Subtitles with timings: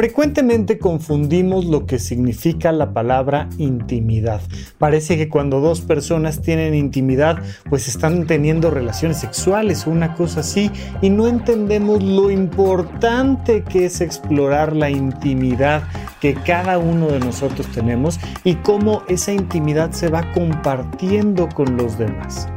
[0.00, 4.40] Frecuentemente confundimos lo que significa la palabra intimidad.
[4.78, 10.40] Parece que cuando dos personas tienen intimidad, pues están teniendo relaciones sexuales o una cosa
[10.40, 10.70] así,
[11.02, 15.82] y no entendemos lo importante que es explorar la intimidad
[16.18, 21.98] que cada uno de nosotros tenemos y cómo esa intimidad se va compartiendo con los
[21.98, 22.48] demás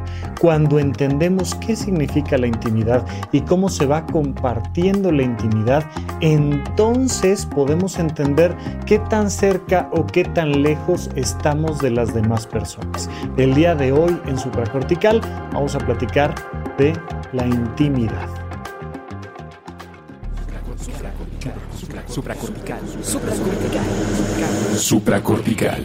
[0.44, 5.90] cuando entendemos qué significa la intimidad y cómo se va compartiendo la intimidad,
[6.20, 8.54] entonces podemos entender
[8.84, 13.08] qué tan cerca o qué tan lejos estamos de las demás personas.
[13.38, 15.22] El día de hoy en Supracortical
[15.54, 16.34] vamos a platicar
[16.76, 16.92] de
[17.32, 18.28] la intimidad.
[22.06, 22.80] Supracortical.
[23.02, 23.80] Supracortical.
[24.76, 25.84] Supracortical.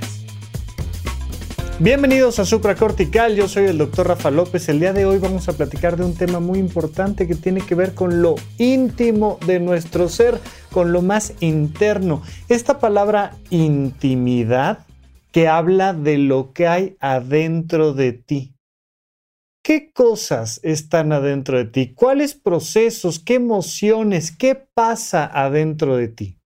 [1.83, 4.69] Bienvenidos a Supracortical, yo soy el doctor Rafa López.
[4.69, 7.73] El día de hoy vamos a platicar de un tema muy importante que tiene que
[7.73, 10.39] ver con lo íntimo de nuestro ser,
[10.71, 12.21] con lo más interno.
[12.49, 14.85] Esta palabra intimidad
[15.31, 18.53] que habla de lo que hay adentro de ti.
[19.63, 21.95] ¿Qué cosas están adentro de ti?
[21.95, 26.37] ¿Cuáles procesos, qué emociones, qué pasa adentro de ti?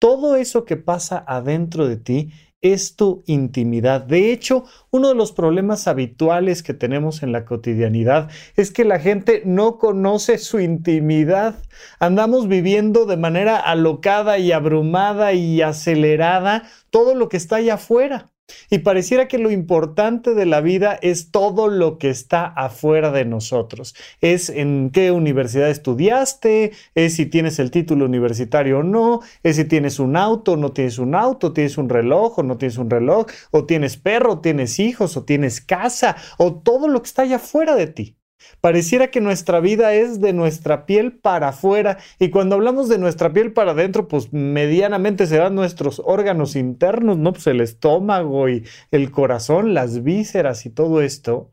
[0.00, 2.32] Todo eso que pasa adentro de ti
[2.64, 4.00] es tu intimidad.
[4.00, 8.98] De hecho, uno de los problemas habituales que tenemos en la cotidianidad es que la
[8.98, 11.56] gente no conoce su intimidad.
[12.00, 18.33] Andamos viviendo de manera alocada y abrumada y acelerada todo lo que está allá afuera.
[18.70, 23.24] Y pareciera que lo importante de la vida es todo lo que está afuera de
[23.24, 23.94] nosotros.
[24.20, 29.64] Es en qué universidad estudiaste, es si tienes el título universitario o no, es si
[29.64, 32.90] tienes un auto o no tienes un auto, tienes un reloj o no tienes un
[32.90, 37.36] reloj, o tienes perro, tienes hijos, o tienes casa, o todo lo que está allá
[37.36, 38.16] afuera de ti.
[38.64, 43.30] Pareciera que nuestra vida es de nuestra piel para afuera y cuando hablamos de nuestra
[43.30, 47.34] piel para adentro, pues medianamente serán nuestros órganos internos, ¿no?
[47.34, 51.50] Pues el estómago y el corazón, las vísceras y todo esto.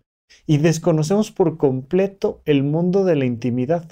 [0.48, 3.86] Y desconocemos por completo el mundo de la intimidad.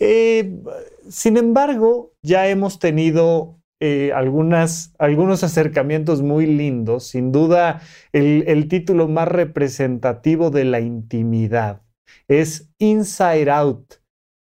[0.00, 0.60] Eh,
[1.08, 7.80] sin embargo, ya hemos tenido eh, algunos acercamientos muy lindos, sin duda
[8.12, 11.83] el título más representativo de la intimidad
[12.28, 13.94] es inside out,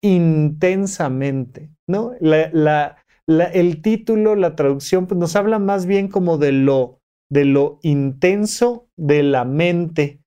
[0.02, 2.12] intensamente, ¿no?
[2.20, 8.88] el título, la traducción, pues nos habla más bien como de lo, de lo intenso
[8.97, 10.20] de la mente,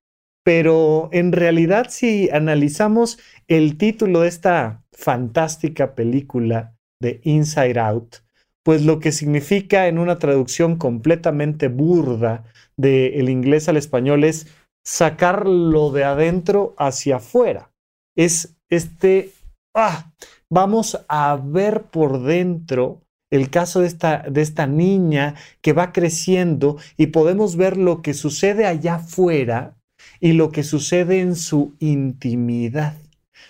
[0.44, 8.16] pero en realidad si analizamos el título de esta fantástica película de Inside Out,
[8.64, 12.44] pues lo que significa en una traducción completamente burda
[12.76, 14.48] del inglés al español es
[14.88, 17.72] sacarlo de adentro hacia afuera.
[18.16, 19.34] Es este,
[19.76, 20.14] ah,
[20.50, 26.78] vamos a ver por dentro el caso de esta, de esta niña que va creciendo
[26.96, 29.76] y podemos ver lo que sucede allá afuera
[30.22, 32.96] y lo que sucede en su intimidad,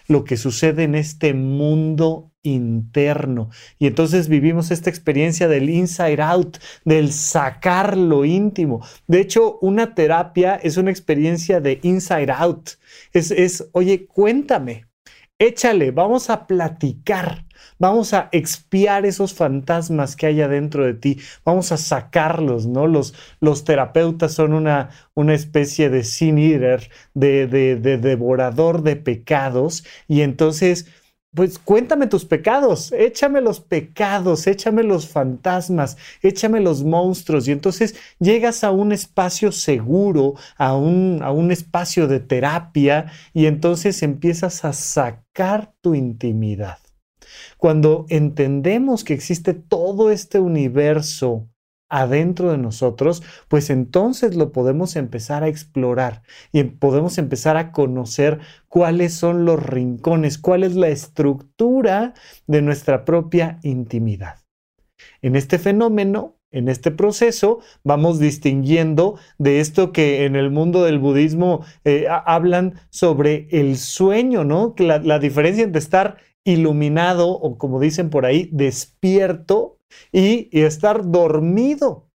[0.07, 3.49] lo que sucede en este mundo interno.
[3.79, 8.85] Y entonces vivimos esta experiencia del inside out, del sacar lo íntimo.
[9.07, 12.71] De hecho, una terapia es una experiencia de inside out.
[13.13, 14.85] Es, es oye, cuéntame,
[15.39, 17.45] échale, vamos a platicar.
[17.79, 21.19] Vamos a expiar esos fantasmas que hay adentro de ti.
[21.45, 22.87] Vamos a sacarlos, ¿no?
[22.87, 28.95] Los, los terapeutas son una, una especie de sin eater, de, de, de devorador de
[28.95, 29.85] pecados.
[30.07, 30.87] Y entonces
[31.37, 37.47] pues cuéntame tus pecados, échame los pecados, échame los fantasmas, échame los monstruos.
[37.47, 43.45] Y entonces llegas a un espacio seguro, a un, a un espacio de terapia, y
[43.45, 46.79] entonces empiezas a sacar tu intimidad.
[47.59, 51.47] Cuando entendemos que existe todo este universo
[51.89, 58.39] adentro de nosotros, pues entonces lo podemos empezar a explorar y podemos empezar a conocer
[58.68, 62.13] cuáles son los rincones, cuál es la estructura
[62.45, 64.39] de nuestra propia intimidad.
[65.22, 71.00] En este fenómeno, en este proceso, vamos distinguiendo de esto que en el mundo del
[71.00, 74.74] budismo eh, hablan sobre el sueño, ¿no?
[74.80, 79.76] La diferencia entre estar iluminado o como dicen por ahí, despierto
[80.12, 82.10] y, estar dormido.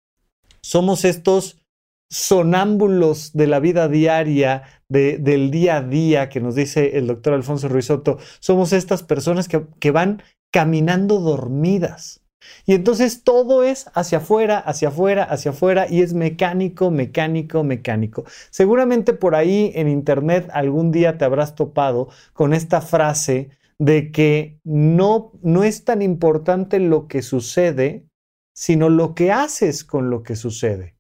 [0.61, 1.63] Somos estos
[2.11, 7.69] sonámbulos de la vida diaria, del día a día, que nos dice el doctor Alfonso
[7.69, 12.23] Ruizotto, somos estas personas que, que van caminando dormidas.
[12.67, 18.25] Y entonces todo es hacia afuera, hacia afuera, hacia afuera y es mecánico, mecánico, mecánico.
[18.51, 24.61] Seguramente por ahí en internet algún día te habrás topado con esta frase de que
[24.65, 28.07] no, no es tan importante lo que sucede,
[28.55, 30.97] sino lo que haces con lo que sucede.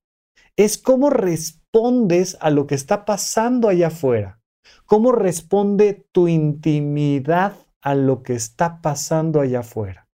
[0.57, 4.41] Es cómo respondes a lo que está pasando allá afuera.
[4.87, 10.08] Cómo responde tu intimidad a lo que está pasando allá afuera.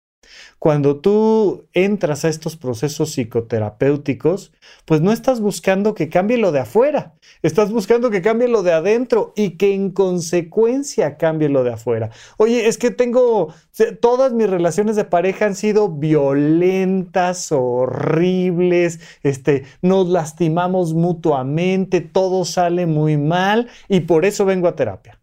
[0.58, 4.52] Cuando tú entras a estos procesos psicoterapéuticos,
[4.84, 8.72] pues no estás buscando que cambie lo de afuera, estás buscando que cambie lo de
[8.72, 12.10] adentro y que en consecuencia cambie lo de afuera.
[12.36, 13.52] Oye, es que tengo,
[14.00, 22.86] todas mis relaciones de pareja han sido violentas, horribles, este, nos lastimamos mutuamente, todo sale
[22.86, 25.21] muy mal y por eso vengo a terapia.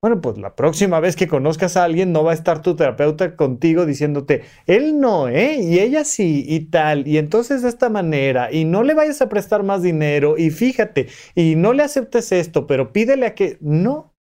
[0.00, 3.34] Bueno, pues la próxima vez que conozcas a alguien no va a estar tu terapeuta
[3.34, 5.60] contigo diciéndote, él no, ¿eh?
[5.60, 9.28] Y ella sí, y tal, y entonces de esta manera, y no le vayas a
[9.28, 13.58] prestar más dinero, y fíjate, y no le aceptes esto, pero pídele a que...
[13.60, 14.14] No,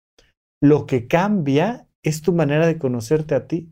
[0.64, 3.70] lo que cambia es tu manera de conocerte a ti.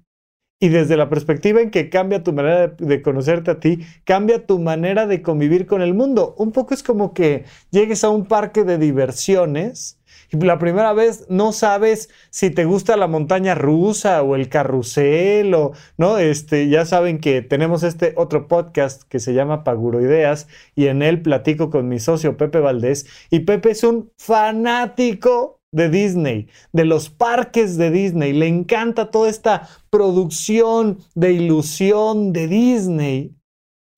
[0.61, 4.59] Y desde la perspectiva en que cambia tu manera de, conocerte a ti, cambia tu
[4.59, 6.35] manera de convivir con el mundo.
[6.37, 10.02] Un poco es como que llegues a un parque de diversiones
[10.41, 15.73] la primera vez no sabes si te gusta la montaña rusa o el carrusel o,
[15.99, 16.19] ¿no?
[16.19, 21.03] Este, ya saben que tenemos este otro podcast que se llama Paguro Ideas y en
[21.03, 26.85] él platico con mi socio Pepe Valdés y Pepe es un fanático de Disney, de
[26.85, 28.33] los parques de Disney.
[28.33, 33.35] Le encanta toda esta producción de ilusión de Disney.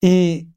[0.01, 0.54] Y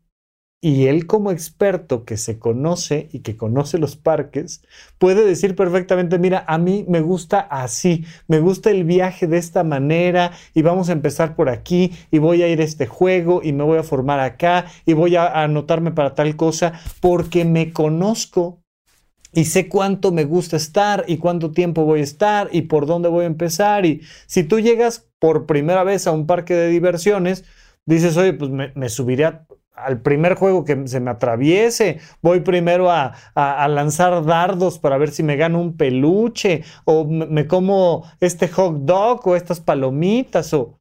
[0.60, 4.62] y él como experto que se conoce y que conoce los parques,
[4.99, 9.62] puede decir perfectamente, mira, a mí me gusta así, me gusta el viaje de esta
[9.62, 13.52] manera y vamos a empezar por aquí y voy a ir a este juego y
[13.52, 18.58] me voy a formar acá y voy a anotarme para tal cosa porque me conozco
[19.32, 23.08] y sé cuánto me gusta estar y cuánto tiempo voy a estar y por dónde
[23.08, 23.84] voy a empezar.
[23.87, 27.44] Y si tú llegas por primera vez a un parque de diversiones,
[27.84, 29.46] dices, oye, pues me, me subiré a
[29.85, 33.15] al primer juego que se me atraviese, voy primero a,
[33.69, 39.27] lanzar dardos para ver si me gano un peluche, o me, como este hot dog
[39.27, 40.79] o estas palomitas, o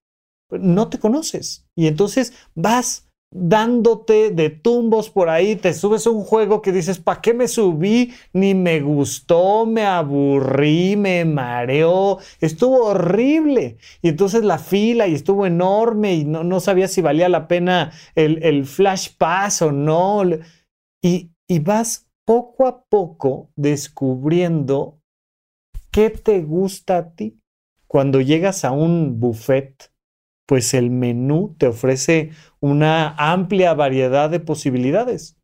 [0.52, 1.68] no te conoces.
[1.76, 7.00] Y entonces vas dándote de tumbos por ahí, te subes a un juego que dices,
[7.00, 8.14] ¿para qué me subí?
[8.34, 13.78] Ni me gustó, me aburrí, me mareó, estuvo horrible.
[14.02, 17.92] Y entonces la fila y estuvo enorme y no, no sabía si valía la pena
[18.16, 20.24] el, el flash pass o no.
[21.02, 25.00] Y, y vas poco a poco descubriendo
[25.92, 27.40] qué te gusta a ti.
[27.88, 29.92] Cuando llegas a un buffet,
[30.48, 35.38] pues el menú te ofrece una amplia variedad de posibilidades.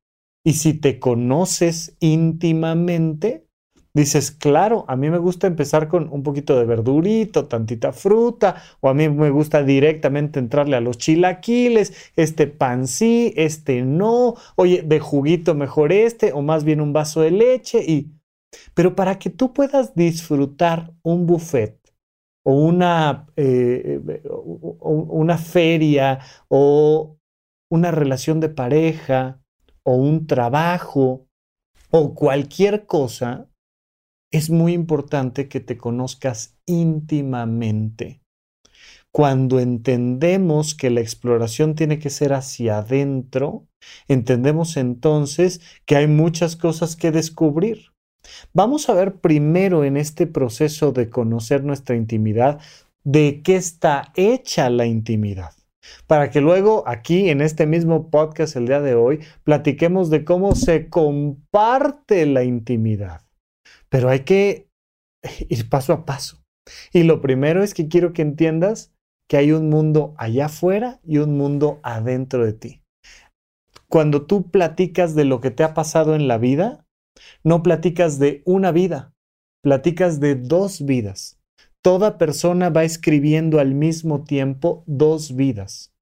[0.45, 3.45] Y si te conoces íntimamente,
[3.93, 8.89] dices, claro, a mí me gusta empezar con un poquito de verdurito, tantita fruta, o
[8.89, 14.83] a mí me gusta directamente entrarle a los chilaquiles, este pan sí, este no, oye,
[14.83, 18.11] de juguito mejor este, o más bien un vaso de leche, y...
[18.73, 21.82] Pero para que tú puedas disfrutar un buffet
[22.45, 24.21] o una, eh, eh,
[24.81, 26.19] una feria
[26.49, 27.17] o
[27.71, 29.41] una relación de pareja
[29.83, 31.27] o un trabajo
[31.89, 33.49] o cualquier cosa,
[34.31, 38.21] es muy importante que te conozcas íntimamente.
[39.13, 43.67] Cuando entendemos que la exploración tiene que ser hacia adentro,
[44.07, 47.92] entendemos entonces que hay muchas cosas que descubrir.
[48.53, 52.59] Vamos a ver primero en este proceso de conocer nuestra intimidad
[53.03, 55.51] de qué está hecha la intimidad.
[56.07, 60.55] Para que luego aquí en este mismo podcast el día de hoy platiquemos de cómo
[60.55, 63.21] se comparte la intimidad.
[63.89, 64.69] Pero hay que
[65.49, 66.43] ir paso a paso.
[66.93, 68.93] Y lo primero es que quiero que entiendas
[69.29, 72.81] que hay un mundo allá afuera y un mundo adentro de ti.
[73.89, 76.82] Cuando tú platicas de lo que te ha pasado en la vida,
[77.43, 79.13] no platicas de una vida,
[79.61, 81.39] platicas de dos vidas.
[81.81, 85.93] Toda persona va escribiendo al mismo tiempo dos vidas.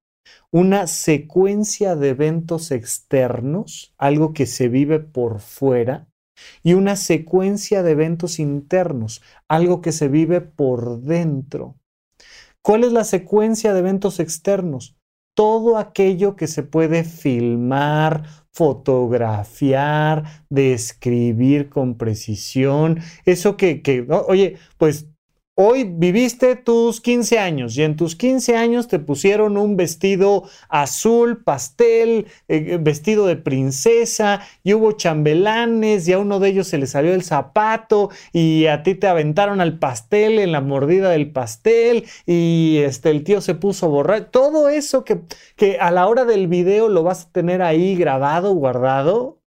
[0.50, 6.08] Una secuencia de eventos externos, algo que se vive por fuera,
[6.62, 11.76] y una secuencia de eventos internos, algo que se vive por dentro.
[12.62, 14.96] ¿Cuál es la secuencia de eventos externos?
[15.34, 25.08] todo aquello que se puede filmar, fotografiar, describir con precisión, eso que, que oye, pues
[25.54, 31.44] Hoy viviste tus 15 años y en tus 15 años te pusieron un vestido azul,
[31.44, 36.86] pastel, eh, vestido de princesa y hubo chambelanes y a uno de ellos se le
[36.86, 42.06] salió el zapato y a ti te aventaron al pastel en la mordida del pastel
[42.24, 44.30] y este, el tío se puso a borrar.
[44.30, 45.20] Todo eso que,
[45.56, 49.42] que a la hora del video lo vas a tener ahí grabado, guardado,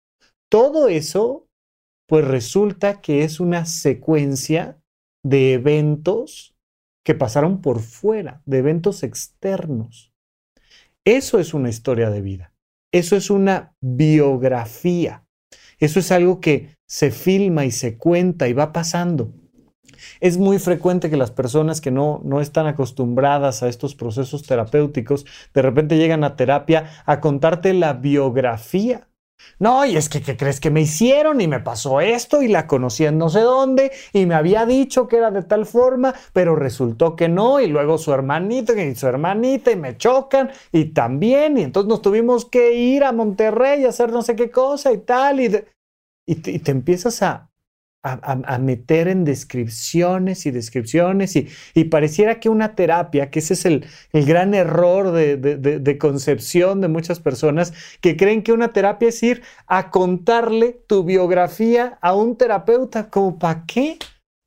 [0.51, 1.47] todo eso
[2.07, 4.79] pues resulta que es una secuencia
[5.25, 6.55] de eventos
[7.05, 10.13] que pasaron por fuera, de eventos externos.
[11.05, 12.53] Eso es una historia de vida.
[12.93, 15.27] Eso es una biografía.
[15.81, 19.33] Eso es algo que se filma y se cuenta y va pasando.
[20.21, 25.27] Es muy frecuente que las personas que no, no están acostumbradas a estos procesos terapéuticos
[25.53, 29.09] de repente llegan a terapia a contarte la biografía
[29.59, 31.41] no, y es que, ¿qué crees que me hicieron?
[31.41, 35.07] Y me pasó esto y la conocí en no sé dónde y me había dicho
[35.07, 37.61] que era de tal forma, pero resultó que no.
[37.61, 41.59] Y luego su hermanito y su hermanita y me chocan y también.
[41.59, 44.99] Y entonces nos tuvimos que ir a Monterrey a hacer no sé qué cosa y
[44.99, 45.41] tal.
[45.41, 45.65] Y,
[46.27, 47.51] y te empiezas a,
[48.05, 53.87] a, meter en descripciones y descripciones y, pareciera que una terapia, que ese es el,
[54.13, 59.91] gran error de, concepción de muchas personas, que creen que una terapia es ir a
[59.91, 63.99] contarle tu biografía a un terapeuta, como para qué?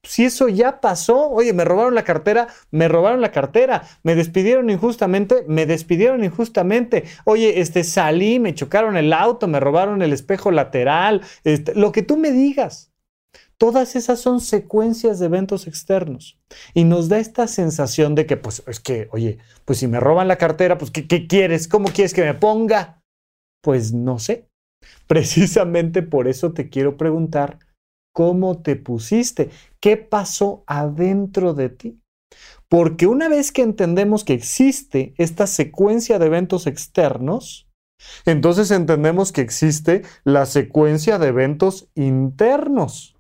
[0.04, 4.70] Si eso ya pasó, oye, me robaron la cartera, me robaron la cartera, me despidieron
[4.70, 10.52] injustamente, me despidieron injustamente, oye, este, salí, me chocaron el auto, me robaron el espejo
[10.52, 12.92] lateral, este, lo que tú me digas.
[13.60, 16.40] Todas esas son secuencias de eventos externos
[16.76, 20.28] y nos da esta sensación de que, pues, es que, oye, pues si me roban
[20.28, 21.68] la cartera, pues, ¿qué, quieres?
[21.68, 23.02] ¿Cómo quieres que me ponga?
[23.64, 24.48] Pues no sé.
[25.08, 27.58] Precisamente por eso te quiero preguntar,
[28.14, 29.50] ¿cómo te pusiste?
[29.82, 32.00] ¿Qué pasó adentro de ti?
[32.70, 37.68] Porque una vez que entendemos que existe esta secuencia de eventos externos,
[38.26, 43.17] entonces entendemos que existe la secuencia de eventos internos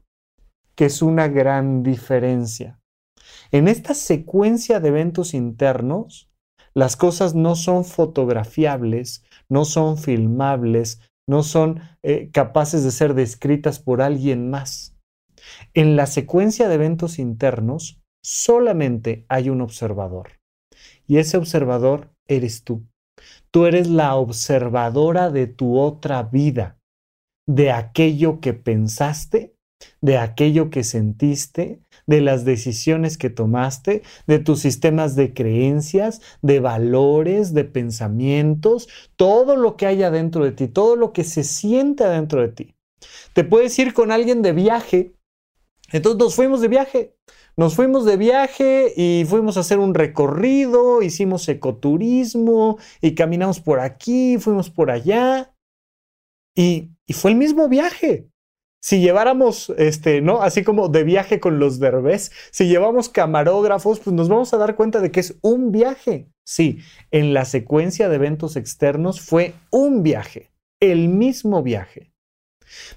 [0.78, 2.80] que es una gran diferencia.
[3.52, 6.30] En esta secuencia de eventos internos,
[6.76, 13.80] las cosas no son fotografiables, no son filmables, no son eh, capaces de ser descritas
[13.80, 14.96] por alguien más.
[15.74, 20.40] En la secuencia de eventos internos solamente hay un observador
[21.08, 22.86] y ese observador eres tú.
[23.50, 26.78] Tú eres la observadora de tu otra vida,
[27.48, 29.57] de aquello que pensaste
[30.02, 36.60] de aquello que sentiste, de las decisiones que tomaste, de tus sistemas de creencias, de
[36.60, 42.04] valores, de pensamientos, todo lo que hay adentro de ti, todo lo que se siente
[42.06, 42.76] adentro de ti.
[43.34, 45.14] Te puedes ir con alguien de viaje.
[45.92, 47.16] Entonces nos fuimos de viaje.
[47.56, 53.80] Nos fuimos de viaje y fuimos a hacer un recorrido, hicimos ecoturismo y caminamos por
[53.80, 55.54] aquí, fuimos por allá.
[56.56, 58.30] Y, y fue el mismo viaje
[58.80, 60.42] si lleváramos, este, ¿no?
[60.42, 64.76] Así como de viaje con los derbés, si llevamos camarógrafos, pues nos vamos a dar
[64.76, 66.30] cuenta de que es un viaje.
[66.46, 66.80] Sí,
[67.12, 72.14] en la secuencia de eventos externos fue un viaje, el mismo viaje.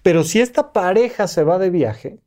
[0.02, 2.20] Pero si esta pareja se va de viaje,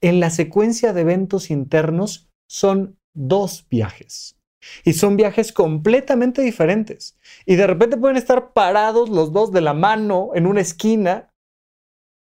[0.00, 4.36] en la secuencia de eventos internos son dos viajes.
[4.84, 7.18] Y son viajes completamente diferentes.
[7.46, 11.32] Y de repente pueden estar parados los dos de la mano en una esquina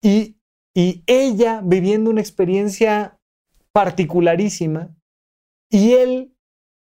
[0.03, 0.36] y
[0.77, 3.19] y ella viviendo una experiencia
[3.71, 4.95] particularísima
[5.71, 6.35] y él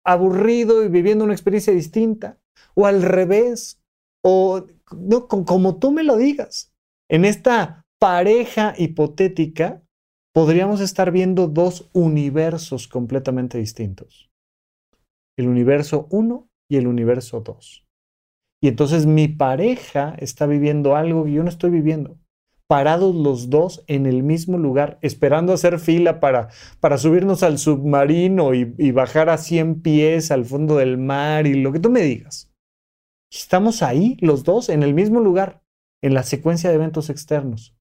[0.05, 2.37] aburrido y viviendo una experiencia distinta,
[2.73, 3.81] o al revés,
[4.21, 6.73] o no, como tú me lo digas.
[7.09, 9.81] En esta pareja hipotética
[10.33, 14.29] podríamos estar viendo dos universos completamente distintos.
[15.37, 17.85] El universo 1 y el universo 2.
[18.61, 22.19] Y entonces mi pareja está viviendo algo que yo no estoy viviendo
[22.67, 28.53] parados los dos en el mismo lugar, esperando hacer fila para, para subirnos al submarino
[28.53, 32.01] y, y, bajar a 100 pies al fondo del mar y lo que tú me
[32.01, 32.51] digas.
[33.31, 35.61] Estamos ahí los dos en el mismo lugar,
[36.01, 37.75] en la secuencia de eventos externos,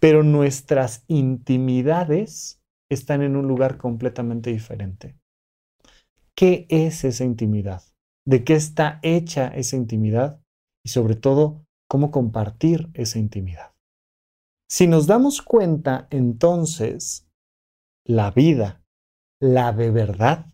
[0.00, 5.16] pero nuestras intimidades están en un lugar completamente diferente.
[6.34, 7.82] ¿Qué es esa intimidad?
[8.26, 10.40] ¿De qué está hecha esa intimidad?
[10.84, 13.75] Y sobre todo, ¿cómo compartir esa intimidad?
[14.68, 17.28] Si nos damos cuenta, entonces,
[18.04, 18.82] la vida,
[19.40, 20.46] la de verdad,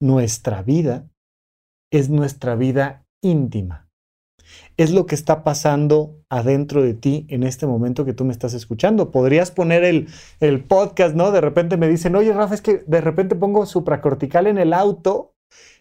[0.00, 1.08] nuestra vida,
[1.90, 3.88] es nuestra vida íntima.
[4.76, 8.54] Es lo que está pasando adentro de ti en este momento que tú me estás
[8.54, 9.10] escuchando.
[9.10, 10.08] Podrías poner el,
[10.40, 11.30] el podcast, ¿no?
[11.30, 15.35] De repente me dicen, oye, Rafa, es que de repente pongo supracortical en el auto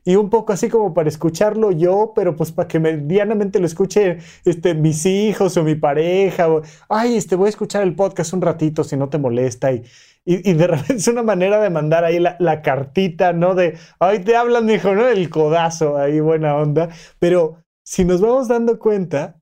[0.06, 4.20] y un poco así como para escucharlo yo, pero pues para que medianamente lo escuche
[4.46, 8.42] este, mis hijos o mi pareja, o, ay, este, voy a escuchar el podcast un
[8.42, 9.84] ratito si no te molesta, y,
[10.24, 13.56] y, de repente es una manera de mandar ahí la, cartita, ¿no?
[13.56, 15.08] De, ay, te hablan, hijo, ¿no?
[15.08, 19.42] El codazo, ahí buena onda, pero si nos vamos dando cuenta,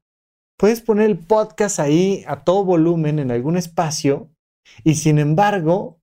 [0.57, 4.29] puedes poner el podcast ahí a todo volumen en algún espacio,
[4.85, 5.99] y sin embargo,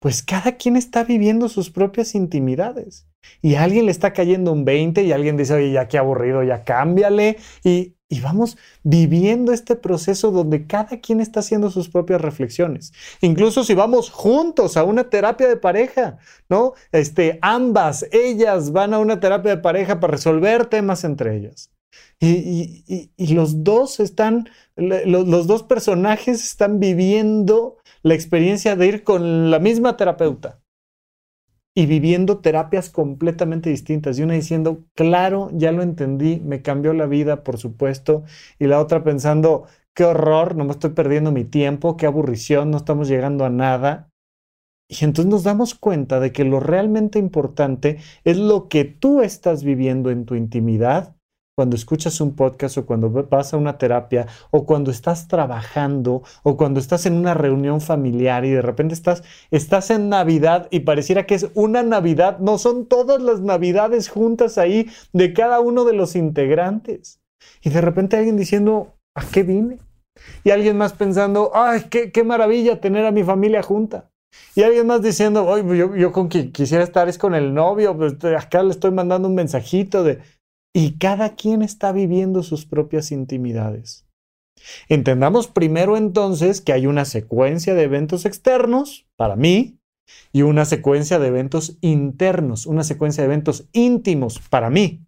[0.00, 3.06] pues cada quien está viviendo sus propias intimidades.
[3.40, 6.42] Y a alguien le está cayendo un 20 y alguien dice, oye, ya qué aburrido,
[6.42, 7.38] ya cámbiale.
[7.64, 12.92] Y, y vamos viviendo este proceso donde cada quien está haciendo sus propias reflexiones.
[13.20, 16.74] Incluso si vamos juntos a una terapia de pareja, ¿no?
[16.92, 21.70] Este, ambas, ellas van a una terapia de pareja para resolver temas entre ellas.
[22.20, 28.86] Y, y, y los dos están, los, los dos personajes están viviendo la experiencia de
[28.86, 30.61] ir con la misma terapeuta
[31.74, 34.18] y viviendo terapias completamente distintas.
[34.18, 38.24] Y una diciendo, claro, ya lo entendí, me cambió la vida, por supuesto.
[38.58, 42.76] Y la otra pensando, qué horror, no me estoy perdiendo mi tiempo, qué aburrición, no
[42.76, 44.10] estamos llegando a nada.
[44.88, 49.64] Y entonces nos damos cuenta de que lo realmente importante es lo que tú estás
[49.64, 51.16] viviendo en tu intimidad
[51.54, 56.56] cuando escuchas un podcast o cuando vas a una terapia o cuando estás trabajando o
[56.56, 61.26] cuando estás en una reunión familiar y de repente estás, estás en Navidad y pareciera
[61.26, 65.92] que es una Navidad, no son todas las Navidades juntas ahí de cada uno de
[65.92, 67.20] los integrantes.
[67.62, 69.78] Y de repente alguien diciendo, ¿a qué vine?
[70.44, 74.10] Y alguien más pensando, ay, qué, qué maravilla tener a mi familia junta.
[74.54, 77.94] Y alguien más diciendo, Oye, yo, yo, con quien quisiera estar es con el novio,
[77.96, 80.20] pues acá le estoy mandando un mensajito de,
[80.74, 84.06] y cada quien está viviendo sus propias intimidades.
[84.88, 89.78] Entendamos primero entonces que hay una secuencia de eventos externos para mí
[90.32, 95.04] y una secuencia de eventos internos, una secuencia de eventos íntimos para mí.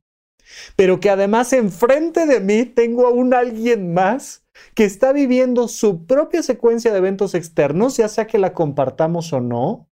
[0.77, 6.07] Pero que además enfrente de mí tengo a un alguien más que está viviendo su
[6.07, 9.89] propia secuencia de eventos externos, ya sea que la compartamos o no,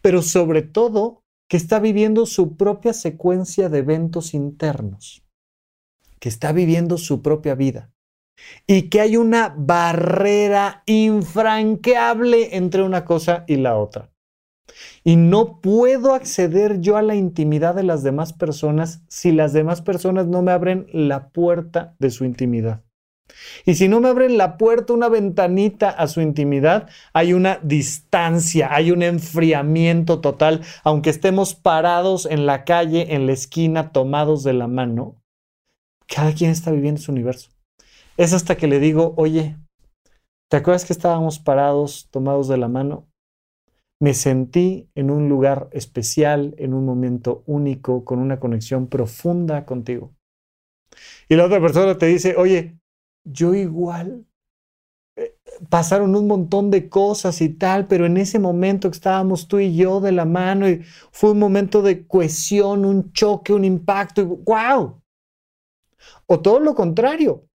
[0.00, 5.24] pero sobre todo que está viviendo su propia secuencia de eventos internos,
[6.20, 7.90] que está viviendo su propia vida
[8.68, 14.12] y que hay una barrera infranqueable entre una cosa y la otra.
[15.02, 19.82] Y no puedo acceder yo a la intimidad de las demás personas si las demás
[19.82, 22.84] personas no me abren la puerta de su intimidad.
[23.66, 28.72] Y si no me abren la puerta, una ventanita a su intimidad, hay una distancia,
[28.72, 34.52] hay un enfriamiento total, aunque estemos parados en la calle, en la esquina, tomados de
[34.52, 35.16] la mano.
[36.06, 37.50] Cada quien está viviendo su universo.
[38.16, 39.56] Es hasta que le digo, oye,
[40.50, 43.06] ¿te acuerdas que estábamos parados, tomados de la mano?
[44.02, 50.12] Me sentí en un lugar especial, en un momento único, con una conexión profunda contigo.
[51.28, 52.79] Y la otra persona te dice, oye,
[53.24, 54.26] yo igual.
[55.16, 55.36] Eh,
[55.68, 59.76] pasaron un montón de cosas y tal, pero en ese momento que estábamos tú y
[59.76, 64.24] yo de la mano y fue un momento de cohesión, un choque, un impacto y
[64.24, 65.02] wow.
[66.26, 67.46] O todo lo contrario.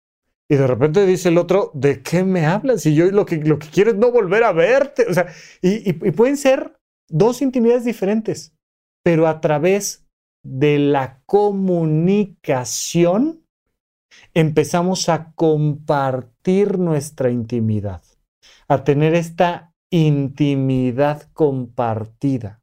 [0.49, 2.85] Y de repente dice el otro, ¿de qué me hablas?
[2.85, 5.07] Y yo lo que, lo que quiero es no volver a verte.
[5.09, 5.29] O sea,
[5.63, 8.55] y, y pueden ser dos intimidades diferentes,
[9.03, 10.05] pero a través
[10.45, 13.44] de la comunicación
[14.35, 18.03] empezamos a compartir nuestra intimidad,
[18.69, 22.61] a tener esta intimidad compartida.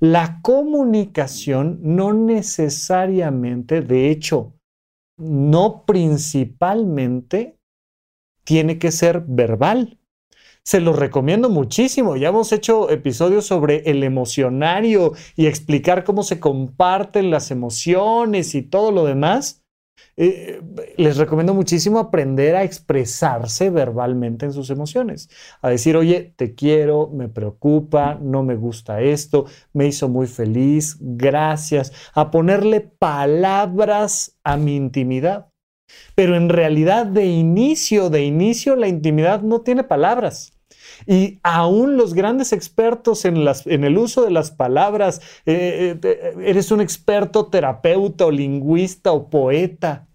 [0.00, 4.54] La comunicación no necesariamente, de hecho,
[5.18, 7.58] no principalmente,
[8.44, 9.98] tiene que ser verbal.
[10.62, 12.16] Se lo recomiendo muchísimo.
[12.16, 18.62] Ya hemos hecho episodios sobre el emocionario y explicar cómo se comparten las emociones y
[18.62, 19.62] todo lo demás.
[20.16, 20.62] Eh,
[20.96, 25.28] les recomiendo muchísimo aprender a expresarse verbalmente en sus emociones,
[25.60, 30.96] a decir, oye, te quiero, me preocupa, no me gusta esto, me hizo muy feliz,
[31.00, 35.48] gracias, a ponerle palabras a mi intimidad.
[36.14, 40.55] Pero en realidad de inicio, de inicio, la intimidad no tiene palabras.
[41.06, 46.80] Y aún los grandes expertos en, el uso de las palabras, eh, eh, eres un
[46.80, 50.08] experto terapeuta o lingüista o poeta,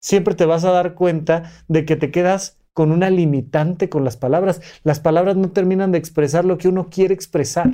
[0.00, 4.16] siempre te vas a dar cuenta de que te quedas con una limitante con las
[4.16, 4.60] palabras.
[4.82, 7.70] Las palabras no terminan de expresar lo que uno quiere expresar.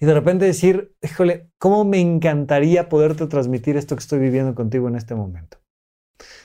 [0.00, 4.88] Y de repente decir, híjole, ¿cómo me encantaría poderte transmitir esto que estoy viviendo contigo
[4.88, 5.58] en este momento?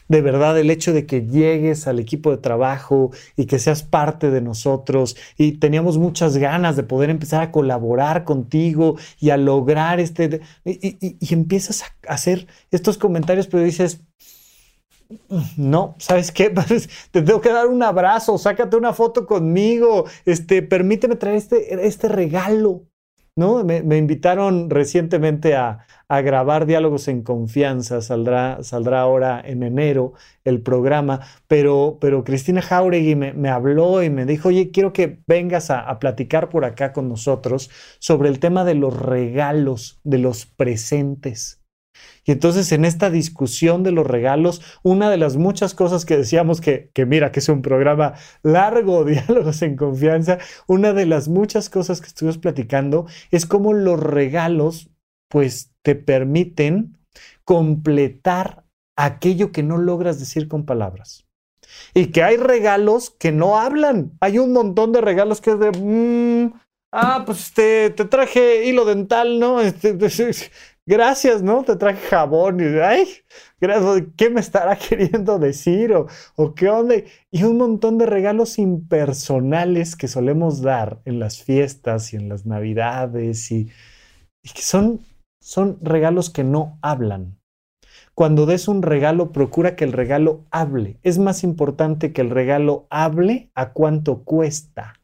[0.10, 4.32] De verdad, el hecho de que llegues al equipo de trabajo y que seas parte
[4.32, 10.00] de nosotros y teníamos muchas ganas de poder empezar a colaborar contigo y a lograr
[10.00, 10.42] este...
[10.66, 14.02] Y, y empiezas a hacer estos comentarios, pero dices,
[15.58, 16.50] no, ¿sabes qué?
[17.12, 22.08] Te tengo que dar un abrazo, sácate una foto conmigo, este, permíteme traer este, este
[22.08, 22.89] regalo.
[23.40, 23.64] ¿No?
[23.64, 28.60] Me, invitaron recientemente a, grabar Diálogos en Confianza, saldrá,
[29.00, 30.12] ahora en enero
[30.44, 35.70] el programa, pero, pero Cristina Jauregui me, habló y me dijo, oye, quiero que vengas
[35.70, 41.59] a platicar por acá con nosotros sobre el tema de los regalos, de los presentes.
[42.26, 46.62] Y entonces en esta discusión de los regalos, una de las muchas cosas que decíamos
[46.62, 51.70] que, que mira, que es un programa largo, diálogos en confianza, una de las muchas
[51.70, 54.90] cosas que estuvimos platicando es cómo los regalos
[55.30, 56.98] pues te permiten
[57.46, 61.26] completar aquello que no logras decir con palabras.
[61.94, 64.12] Y que hay regalos que no hablan.
[64.20, 66.54] Hay un montón de regalos que es de, mm,
[66.92, 69.62] ah, pues este, te traje hilo dental, ¿no?
[69.62, 69.94] Este,
[70.90, 71.64] gracias, ¿no?
[71.64, 73.08] Te traje jabón y, ay,
[74.18, 75.94] ¿qué me estará queriendo decir?
[75.94, 76.96] O, qué onda?
[77.30, 82.48] Y un montón de regalos impersonales que solemos dar en las fiestas y en las
[82.48, 83.70] navidades y,
[84.44, 85.02] y que son,
[85.40, 87.38] son regalos que no hablan.
[88.16, 90.98] Cuando des un regalo, procura que el regalo hable.
[91.04, 94.96] Es más importante que el regalo hable a cuánto cuesta.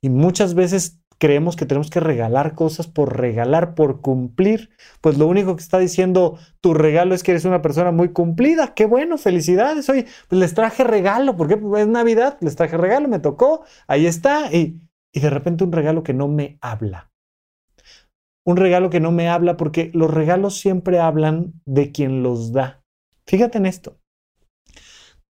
[0.00, 4.70] Y muchas veces creemos que tenemos que regalar cosas por regalar, por cumplir.
[5.00, 8.74] Pues lo único que está diciendo tu regalo es que eres una persona muy cumplida.
[8.74, 9.88] Qué bueno, felicidades.
[9.88, 14.06] Oye, pues les traje regalo, porque pues es Navidad, les traje regalo, me tocó, ahí
[14.06, 14.52] está.
[14.52, 14.80] Y,
[15.12, 17.10] y de repente un regalo que no me habla.
[18.46, 22.82] Un regalo que no me habla porque los regalos siempre hablan de quien los da.
[23.26, 23.98] Fíjate en esto.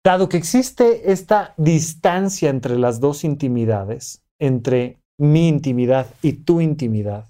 [0.05, 7.27] Dado que existe esta distancia entre las dos intimidades, entre mi intimidad y tu intimidad,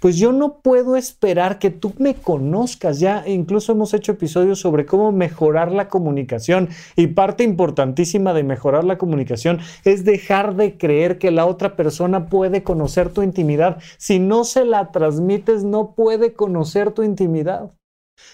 [0.00, 3.00] pues yo no puedo esperar que tú me conozcas.
[3.00, 8.84] Ya incluso hemos hecho episodios sobre cómo mejorar la comunicación y parte importantísima de mejorar
[8.84, 13.82] la comunicación es dejar de creer que la otra persona puede conocer tu intimidad.
[13.96, 17.72] Si no se la transmites, no puede conocer tu intimidad.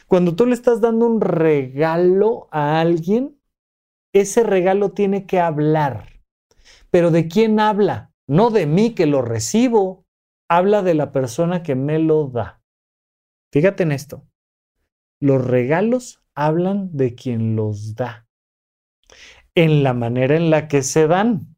[0.06, 3.38] Cuando tú le estás dando un regalo a alguien,
[4.14, 6.08] ese regalo tiene que hablar.
[6.90, 8.13] Pero ¿de quién habla?
[8.26, 10.06] No de mí que lo recibo,
[10.48, 12.62] habla de la persona que me lo da.
[13.52, 14.26] Fíjate en esto.
[15.20, 18.28] Los regalos hablan de quien los da,
[19.54, 21.56] en la manera en la que se dan.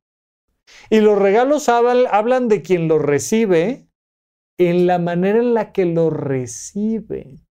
[0.90, 3.88] Y los regalos hablan, de quien los recibe,
[4.58, 7.45] en la manera en la que lo recibe.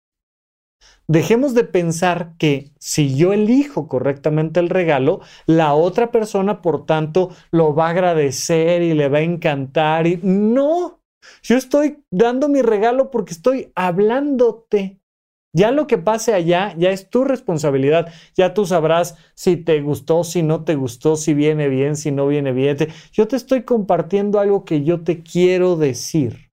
[1.13, 7.29] Dejemos de pensar que si yo elijo correctamente el regalo, la otra persona, por tanto,
[7.51, 10.07] lo va a agradecer y le va a encantar.
[10.07, 11.03] Y no,
[11.43, 15.03] yo estoy dando mi regalo porque estoy hablándote.
[15.55, 18.11] Ya lo que pase allá ya es tu responsabilidad.
[18.35, 22.27] Ya tú sabrás si te gustó, si no te gustó, si viene bien, si no
[22.27, 22.79] viene bien.
[23.13, 26.52] Yo te estoy compartiendo algo que yo te quiero decir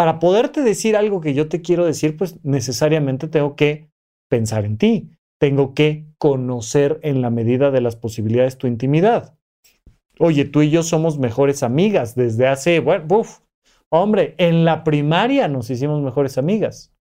[0.00, 3.90] para poderte decir algo que yo te quiero decir, pues necesariamente tengo que
[4.30, 9.36] pensar en ti, tengo que conocer en la medida de las posibilidades tu intimidad.
[10.18, 13.06] Oye, tú y yo somos mejores amigas desde hace, bueno,
[13.90, 16.94] hombre, en la primaria nos hicimos mejores amigas.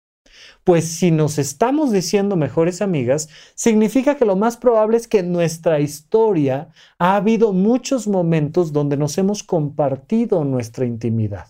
[0.66, 5.32] Pues si nos estamos diciendo mejores amigas, significa que lo más probable es que en
[5.32, 11.48] nuestra historia ha habido muchos momentos donde nos hemos compartido nuestra intimidad.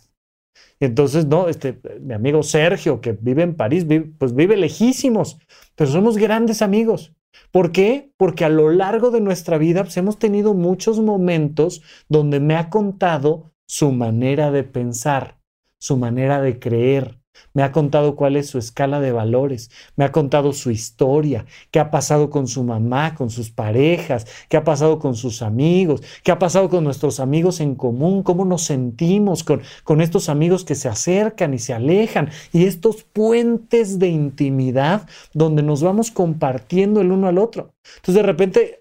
[0.80, 3.86] Entonces, no, este, mi amigo Sergio, que vive en París,
[4.18, 5.39] pues vive lejísimos,
[5.76, 7.13] pero somos grandes amigos.
[7.52, 8.12] ¿Por qué?
[8.18, 12.70] Porque a lo largo de nuestra vida pues, hemos tenido muchos momentos donde me ha
[12.70, 15.39] contado su manera de pensar,
[15.80, 17.19] su manera de creer,
[17.54, 21.80] me ha contado cuál es su escala de valores, me ha contado su historia, qué
[21.80, 26.32] ha pasado con su mamá, con sus parejas, qué ha pasado con sus amigos, qué
[26.32, 30.76] ha pasado con nuestros amigos en común, cómo nos sentimos con, con estos amigos que
[30.76, 37.12] se acercan y se alejan y estos puentes de intimidad donde nos vamos compartiendo el
[37.12, 37.74] uno al otro.
[37.98, 38.80] Entonces de repente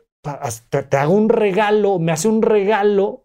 [0.70, 3.24] te, hago un regalo, me hace un regalo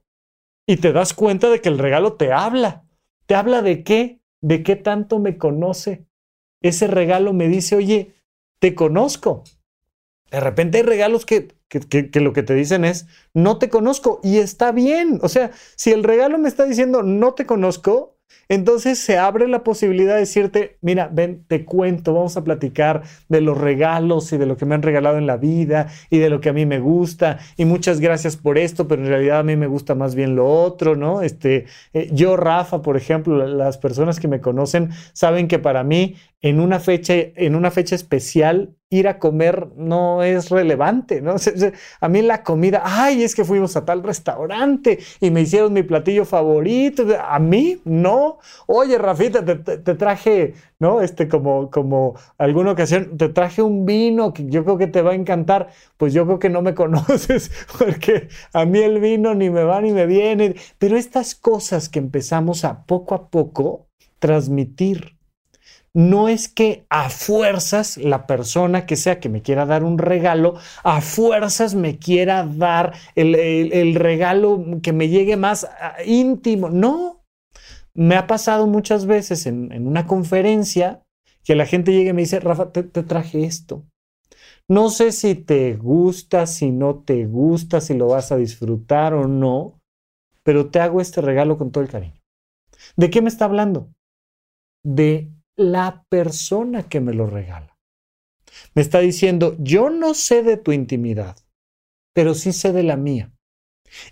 [0.67, 2.85] y te das cuenta de que el regalo te habla.
[3.25, 4.22] ¿Te habla de qué?
[4.43, 6.05] De qué tanto me conoce.
[6.61, 8.13] Ese regalo me dice, oye,
[8.59, 9.43] te conozco.
[10.29, 14.37] De repente hay regalos que, que, lo que te dicen es, no te conozco y
[14.37, 15.19] está bien.
[15.21, 18.12] O sea, si el regalo me está diciendo, no te conozco,
[18.49, 23.41] entonces se abre la posibilidad de decirte, mira, ven, te cuento, vamos a platicar de
[23.41, 26.41] los regalos y de lo que me han regalado en la vida y de lo
[26.41, 29.55] que a mí me gusta y muchas gracias por esto, pero en realidad a mí
[29.55, 31.21] me gusta más bien lo otro, ¿no?
[31.21, 36.15] Este, eh, yo, Rafa, por ejemplo, las personas que me conocen saben que para mí
[36.43, 41.35] en una fecha, en una fecha especial, ir a comer no es relevante, ¿no?
[42.01, 45.83] A mí la comida, ay, es que fuimos a tal restaurante y me hicieron mi
[45.83, 47.05] platillo favorito.
[47.19, 48.39] A mí, no.
[48.67, 51.01] Oye, Rafita, te, traje, ¿no?
[51.01, 55.11] Este, como, como alguna ocasión, te traje un vino que yo creo que te va
[55.11, 55.69] a encantar.
[55.95, 59.79] Pues yo creo que no me conoces porque a mí el vino ni me va
[59.81, 60.55] ni me viene.
[60.77, 63.87] Pero estas cosas que empezamos a poco a poco
[64.19, 65.22] transmitir
[65.93, 70.55] no es que a fuerzas la persona que sea que me quiera dar un regalo,
[70.83, 76.69] a fuerzas me quiera dar el, regalo que me llegue más ah, íntimo.
[76.69, 77.23] No,
[77.93, 81.03] me ha pasado muchas veces en, una conferencia
[81.43, 83.85] que la gente llegue y me dice, Rafa, te, te traje esto.
[84.67, 89.27] No sé si te gusta, si no te gusta, si lo vas a disfrutar o
[89.27, 89.79] no,
[90.41, 92.19] pero te hago este regalo con todo el cariño.
[92.95, 93.89] ¿De qué me está hablando?
[94.83, 97.77] De la persona que me lo regala.
[98.75, 101.37] Me está diciendo, yo no sé de tu intimidad,
[102.13, 103.31] pero sí sé de la mía.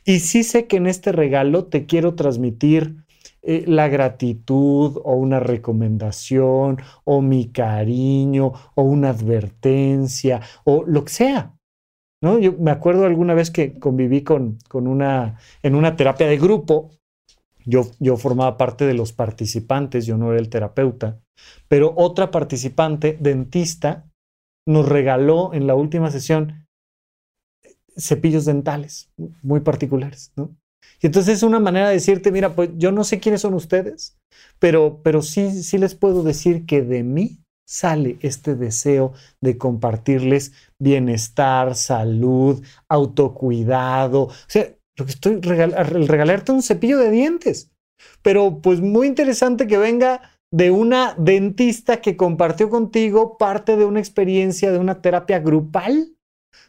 [0.06, 3.04] Y sí sé que en este regalo te quiero transmitir
[3.42, 11.12] eh, la gratitud o una recomendación o mi cariño o una advertencia o lo que
[11.12, 11.56] sea.
[12.22, 12.38] ¿no?
[12.38, 16.92] Yo me acuerdo alguna vez que conviví con, con una, en una terapia de grupo
[17.66, 21.20] yo, formaba parte de los participantes, yo no era el terapeuta,
[21.68, 24.10] pero otra participante, dentista,
[24.68, 26.68] nos regaló en la última sesión
[27.98, 29.10] cepillos dentales
[29.42, 30.56] muy particulares, ¿no?
[31.02, 34.18] Y entonces es una manera de decirte, mira, pues yo no sé quiénes son ustedes,
[34.60, 40.54] pero, pero sí, sí les puedo decir que de mí sale este deseo de compartirles
[40.80, 44.24] bienestar, salud, autocuidado.
[44.24, 47.72] O sea, lo que estoy regalarte un cepillo de dientes.
[48.22, 54.00] Pero pues muy interesante que venga de una dentista que compartió contigo parte de una
[54.00, 56.14] experiencia de una terapia grupal,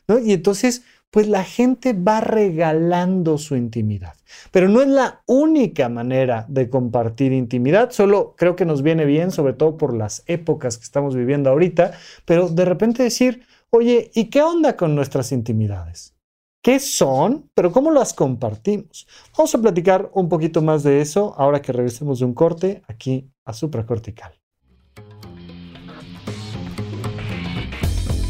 [0.07, 0.18] ¿no?
[0.21, 4.14] Y entonces, pues la gente va regalando su intimidad.
[4.51, 9.31] Pero no es la única manera de compartir intimidad, solo creo que nos viene bien,
[9.31, 11.92] sobre todo por las épocas que estamos viviendo ahorita,
[12.25, 16.14] pero de repente decir, oye, ¿y qué onda con nuestras intimidades?
[16.64, 17.51] ¿Qué son?
[17.55, 19.09] Pero ¿cómo las compartimos?
[19.37, 23.32] Vamos a platicar un poquito más de eso ahora que regresemos de un corte aquí
[23.44, 24.33] a supracortical.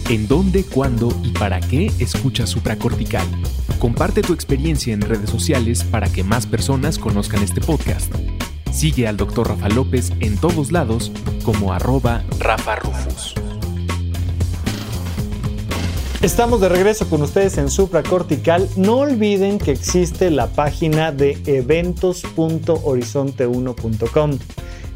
[0.09, 3.27] ¿En dónde, cuándo y para qué escuchas supracortical?
[3.79, 8.13] Comparte tu experiencia en redes sociales para que más personas conozcan este podcast.
[8.71, 9.49] Sigue al Dr.
[9.49, 11.13] Rafa López en todos lados
[11.45, 13.35] como arroba Rafa Rufus.
[16.23, 18.69] Estamos de regreso con ustedes en Supracortical.
[18.77, 24.39] No olviden que existe la página de eventos.horizonte1.com.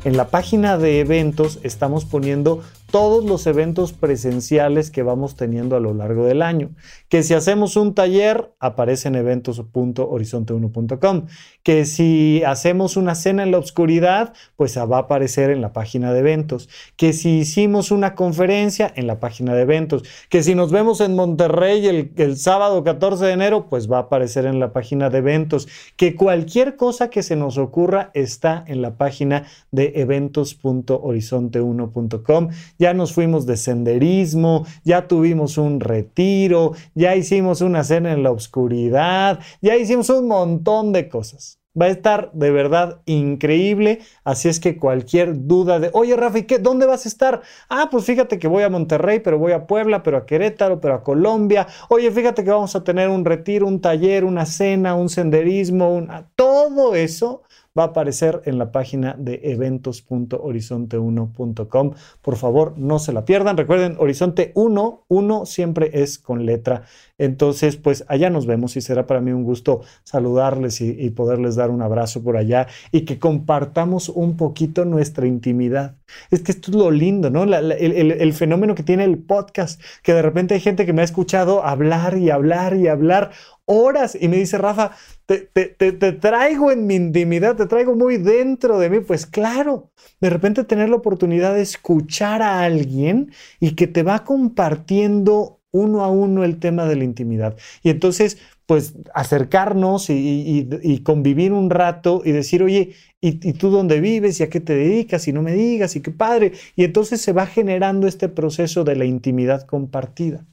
[0.07, 5.81] En la página de eventos estamos poniendo todos los eventos presenciales que vamos teniendo a
[5.81, 6.70] lo largo del año.
[7.09, 11.27] Que si hacemos un taller, aparece en eventos.horizonte1.com.
[11.62, 16.12] Que si hacemos una cena en la oscuridad, pues va a aparecer en la página
[16.12, 16.68] de eventos.
[16.96, 20.03] Que si hicimos una conferencia, en la página de eventos.
[20.29, 24.03] Que si nos vemos en Monterrey el, el sábado 14 de enero, pues va a
[24.03, 25.68] aparecer en la página de eventos.
[25.96, 33.12] Que cualquier cosa que se nos ocurra está en la página de eventos.horizonte1.com ya nos
[33.12, 39.76] fuimos de senderismo, ya tuvimos un retiro, ya hicimos una cena en la oscuridad, ya
[39.76, 41.58] hicimos un montón de cosas.
[41.78, 44.00] Va a estar de verdad increíble.
[44.24, 47.42] Así es que cualquier duda de, oye Rafi, ¿qué, ¿dónde vas a estar?
[47.68, 50.94] Ah, pues fíjate que voy a Monterrey, pero voy a Puebla, pero a Querétaro, pero
[50.94, 51.66] a Colombia.
[51.90, 56.94] Oye, fíjate que vamos a tener un retiro, un taller, una cena, un senderismo, todo
[56.94, 57.42] eso
[57.76, 61.92] va a aparecer en la página de eventos.horizonte1.com.
[62.22, 63.56] Por favor, no se la pierdan.
[63.56, 66.82] Recuerden, Horizonte 1, 1 siempre es con letra.
[67.18, 71.70] Entonces, pues allá nos vemos y será para mí un gusto saludarles y, poderles dar
[71.70, 75.96] un abrazo por allá y que compartamos un poquito nuestra intimidad.
[76.31, 77.45] Es que esto es lo lindo, ¿no?
[77.45, 81.05] el, el fenómeno que tiene el podcast, que de repente hay gente que me ha
[81.05, 83.33] escuchado hablar y hablar y hablar
[83.66, 84.92] horas y me dice, Rafa,
[85.27, 89.01] te, te, traigo en mi intimidad, te traigo muy dentro de mí.
[89.01, 89.90] Pues claro,
[90.21, 96.05] de repente tener la oportunidad de escuchar a alguien y que te va compartiendo uno
[96.05, 97.57] a uno el tema de la intimidad.
[97.83, 104.40] Y entonces pues acercarnos y, convivir un rato y decir, oye, ¿y, tú dónde vives?
[104.40, 105.29] ¿Y a qué te dedicas?
[105.29, 106.52] Y no me digas, y qué padre.
[106.74, 110.44] Y entonces se va generando este proceso de la intimidad compartida.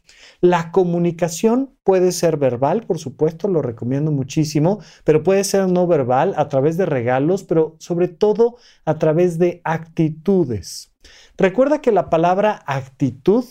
[0.41, 6.35] La comunicación puede ser verbal, por supuesto, lo recomiendo muchísimo, pero puede ser no verbal
[6.37, 10.93] a través de regalos, pero sobre todo a través de actitudes.
[11.35, 13.45] Recuerda que la palabra actitud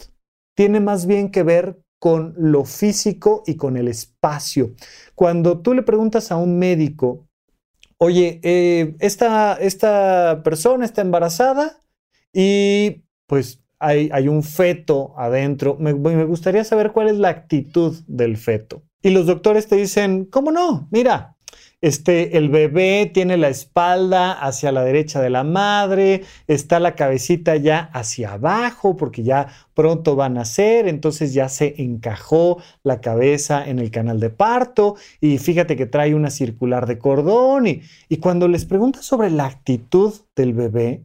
[0.55, 4.75] tiene más bien que ver con lo físico y con el espacio.
[5.15, 7.29] Cuando tú le preguntas a un médico,
[7.97, 11.79] oye, eh, esta, esta persona está embarazada
[12.33, 15.77] y pues hay, hay, un feto adentro.
[15.79, 18.83] Me, me, gustaría saber cuál es la actitud del feto.
[19.01, 20.89] Y los doctores te dicen, ¿cómo no?
[20.91, 21.37] Mira,
[21.83, 27.57] este, el bebé tiene la espalda hacia la derecha de la madre, está la cabecita
[27.57, 33.69] ya hacia abajo porque ya pronto va a nacer, entonces ya se encajó la cabeza
[33.69, 38.19] en el canal de parto y fíjate que trae una circular de cordón y, y
[38.19, 41.05] cuando les preguntas sobre la actitud del bebé,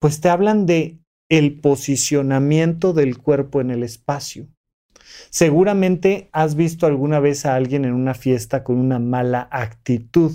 [0.00, 0.98] pues te hablan de
[1.30, 4.48] el posicionamiento del cuerpo en el espacio.
[5.30, 10.32] Seguramente has visto alguna vez a alguien en una fiesta con una mala actitud.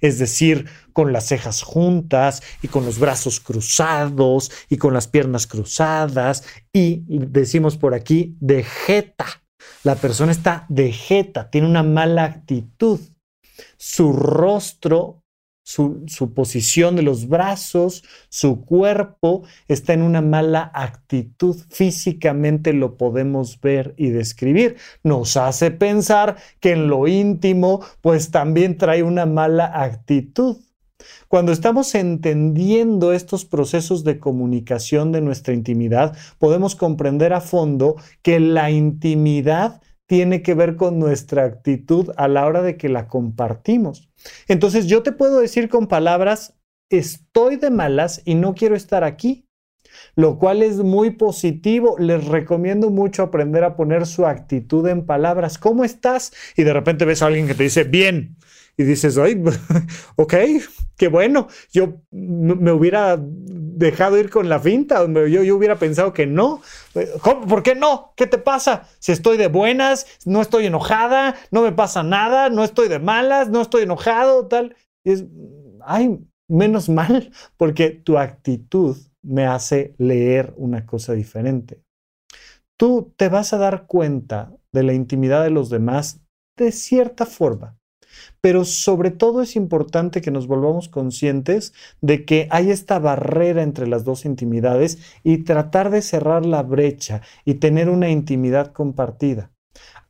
[0.00, 5.46] Es decir, con las cejas juntas y con los brazos cruzados y con las piernas
[5.46, 9.26] cruzadas y decimos por aquí de jeta.
[9.82, 13.00] La persona está de jeta, tiene una mala actitud.
[13.76, 15.21] Su rostro
[15.62, 21.56] su, posición de los brazos, su cuerpo está en una mala actitud.
[21.70, 24.76] Físicamente lo podemos ver y describir.
[25.02, 30.58] Nos hace pensar que en lo íntimo, pues también trae una mala actitud.
[31.28, 38.38] Cuando estamos entendiendo estos procesos de comunicación de nuestra intimidad, podemos comprender a fondo que
[38.38, 39.80] la intimidad
[40.12, 44.10] tiene que ver con nuestra actitud a la hora de que la compartimos.
[44.46, 46.52] Entonces yo te puedo decir con palabras,
[46.90, 49.46] estoy de malas y no quiero estar aquí,
[50.14, 51.96] lo cual es muy positivo.
[51.98, 55.56] Les recomiendo mucho aprender a poner su actitud en palabras.
[55.56, 56.34] ¿Cómo estás?
[56.58, 58.36] Y de repente ves a alguien que te dice, bien.
[58.82, 59.40] Y dices, ay,
[60.16, 60.34] ok,
[60.96, 61.46] qué bueno.
[61.72, 66.60] Yo me hubiera dejado ir con la finta, yo, yo hubiera pensado que no.
[67.48, 68.12] ¿Por qué no?
[68.16, 68.88] ¿Qué te pasa?
[68.98, 73.50] Si estoy de buenas, no estoy enojada, no me pasa nada, no estoy de malas,
[73.50, 74.74] no estoy enojado, tal.
[75.04, 75.24] Y es,
[75.84, 76.18] ay,
[76.48, 81.80] menos mal, porque tu actitud me hace leer una cosa diferente.
[82.76, 86.20] Tú te vas a dar cuenta de la intimidad de los demás
[86.58, 87.78] de cierta forma.
[88.40, 93.86] Pero sobre todo es importante que nos volvamos conscientes de que hay esta barrera entre
[93.86, 99.50] las dos intimidades y tratar de cerrar la brecha y tener una intimidad compartida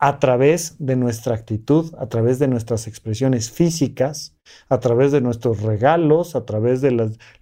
[0.05, 4.37] a través de nuestra actitud, a través de nuestras expresiones físicas,
[4.69, 6.91] a través de nuestros regalos, a través de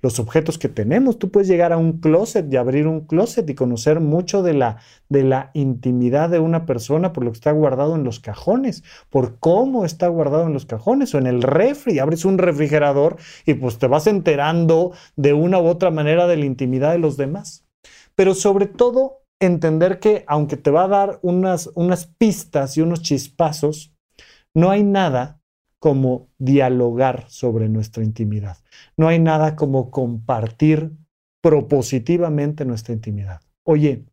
[0.02, 1.18] los objetos que tenemos.
[1.18, 4.76] Tú puedes llegar a un closet y abrir un closet y conocer mucho de la,
[5.08, 9.38] de la intimidad de una persona por lo que está guardado en los cajones, por
[9.38, 11.98] cómo está guardado en los cajones o en el refri.
[11.98, 16.44] Abres un refrigerador y pues te vas enterando de una u otra manera de la
[16.44, 17.64] intimidad de los demás.
[18.16, 23.02] Pero sobre todo entender que aunque te va a dar unas, unas pistas y unos
[23.02, 23.94] chispazos,
[24.54, 25.40] no hay nada
[25.78, 28.58] como dialogar sobre nuestra intimidad.
[28.96, 30.92] No hay nada como compartir
[31.42, 33.40] propositivamente nuestra intimidad.
[33.64, 34.04] Oye,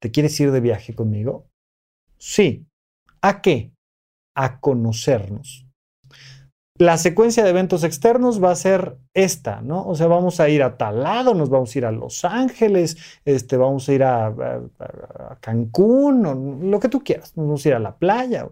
[0.00, 1.48] ¿te quieres ir de viaje conmigo?
[2.18, 2.66] Sí.
[3.22, 3.72] ¿A qué?
[4.34, 5.69] A conocernos
[6.80, 9.86] la secuencia de eventos externos va a ser esta, ¿no?
[9.86, 12.96] O sea, vamos a ir a tal lado, nos vamos a ir a Los Ángeles,
[13.26, 14.34] este, vamos a ir a,
[15.40, 18.48] Cancún, o lo que tú quieras, nos vamos a ir a la playa.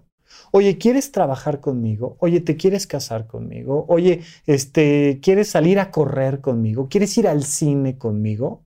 [0.52, 2.18] Oye, ¿quieres trabajar conmigo?
[2.20, 3.86] Oye, ¿te quieres casar conmigo?
[3.88, 6.86] Oye, este, ¿quieres salir a correr conmigo?
[6.90, 8.62] ¿Quieres ir al cine conmigo?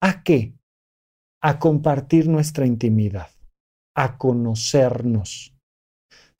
[0.00, 0.54] ¿A qué?
[1.42, 3.30] A compartir nuestra intimidad,
[3.96, 5.59] a conocernos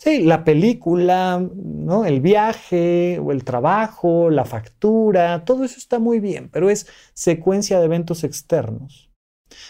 [0.03, 2.07] Sí, la película, ¿no?
[2.07, 7.79] El viaje o el trabajo, la factura, todo eso está muy bien, pero es secuencia
[7.79, 9.11] de eventos externos.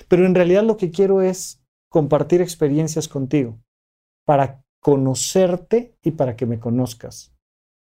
[0.07, 3.59] Pero en realidad lo que quiero es compartir experiencias contigo
[4.25, 7.35] para conocerte y para que me conozcas,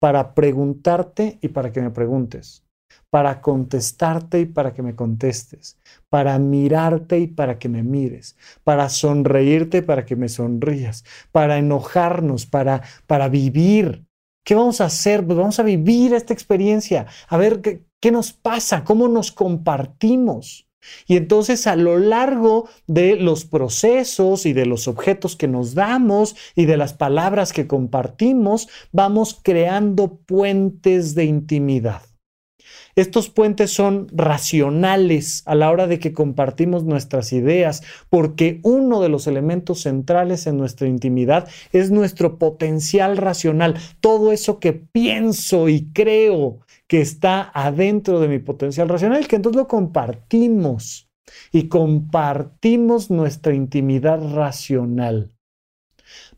[0.00, 2.67] para preguntarte y para que me preguntes,
[3.10, 5.78] para contestarte y para que me contestes,
[6.08, 11.58] para mirarte y para que me mires, para sonreírte y para que me sonrías, para
[11.58, 14.04] enojarnos, para, para vivir.
[14.44, 15.24] ¿Qué vamos a hacer?
[15.24, 20.68] Pues vamos a vivir esta experiencia, a ver qué, qué nos pasa, cómo nos compartimos.
[21.06, 26.36] Y entonces a lo largo de los procesos y de los objetos que nos damos
[26.54, 32.02] y de las palabras que compartimos, vamos creando puentes de intimidad.
[32.98, 39.08] Estos puentes son racionales a la hora de que compartimos nuestras ideas, porque uno de
[39.08, 45.92] los elementos centrales en nuestra intimidad es nuestro potencial racional, todo eso que pienso y
[45.92, 51.08] creo que está adentro de mi potencial racional, que entonces lo compartimos.
[51.52, 55.37] Y compartimos nuestra intimidad racional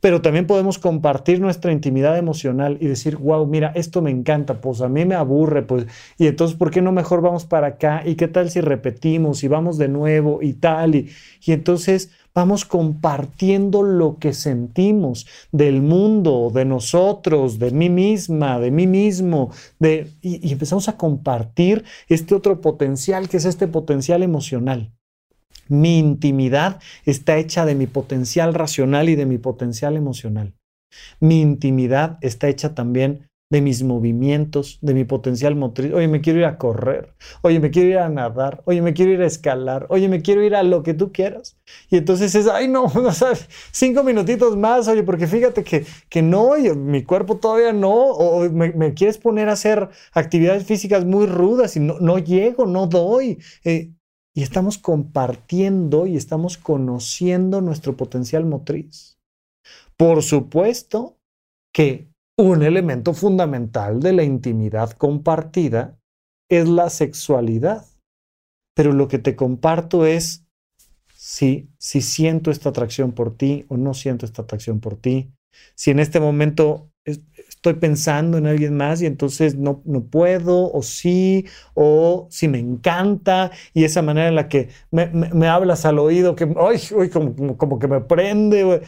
[0.00, 4.80] pero también podemos compartir nuestra intimidad emocional y decir, wow, mira, esto me encanta, pues
[4.80, 5.86] a mí me aburre, pues,
[6.18, 8.02] y entonces, ¿por qué no mejor vamos para acá?
[8.04, 10.94] ¿Y qué tal si repetimos y vamos de nuevo y tal?
[10.94, 11.10] Y,
[11.44, 18.70] y entonces vamos compartiendo lo que sentimos del mundo, de nosotros, de mí misma, de
[18.70, 24.22] mí mismo, de, y, y empezamos a compartir este otro potencial que es este potencial
[24.22, 24.92] emocional.
[25.70, 30.52] Mi intimidad está hecha de mi potencial racional y de mi potencial emocional.
[31.20, 35.92] Mi intimidad está hecha también de mis movimientos, de mi potencial motriz.
[35.92, 37.14] Oye, me quiero ir a correr.
[37.42, 38.62] Oye, me quiero ir a nadar.
[38.64, 39.86] Oye, me quiero ir a escalar.
[39.90, 41.56] Oye, me quiero ir a lo que tú quieras.
[41.88, 44.88] Y entonces es, ay, no, no sabes, cinco minutitos más.
[44.88, 47.92] Oye, porque fíjate que, que no, mi cuerpo todavía no.
[47.92, 52.86] O me, quieres poner a hacer actividades físicas muy rudas y no, no llego, no
[52.86, 53.38] doy.
[53.64, 53.92] Eh,
[54.34, 59.18] y estamos compartiendo y estamos conociendo nuestro potencial motriz.
[59.96, 61.18] Por supuesto
[61.72, 62.08] que
[62.38, 65.98] un elemento fundamental de la intimidad compartida
[66.48, 67.86] es la sexualidad.
[68.74, 70.46] Pero lo que te comparto es
[71.14, 75.32] si, si siento esta atracción por ti o no siento esta atracción por ti.
[75.74, 76.90] Si en este momento
[77.60, 82.58] estoy pensando en alguien más y entonces no, no puedo, o sí, o si me
[82.58, 87.78] encanta, y esa manera en la que me, hablas al oído, que ay, como, como,
[87.78, 88.80] que me prende,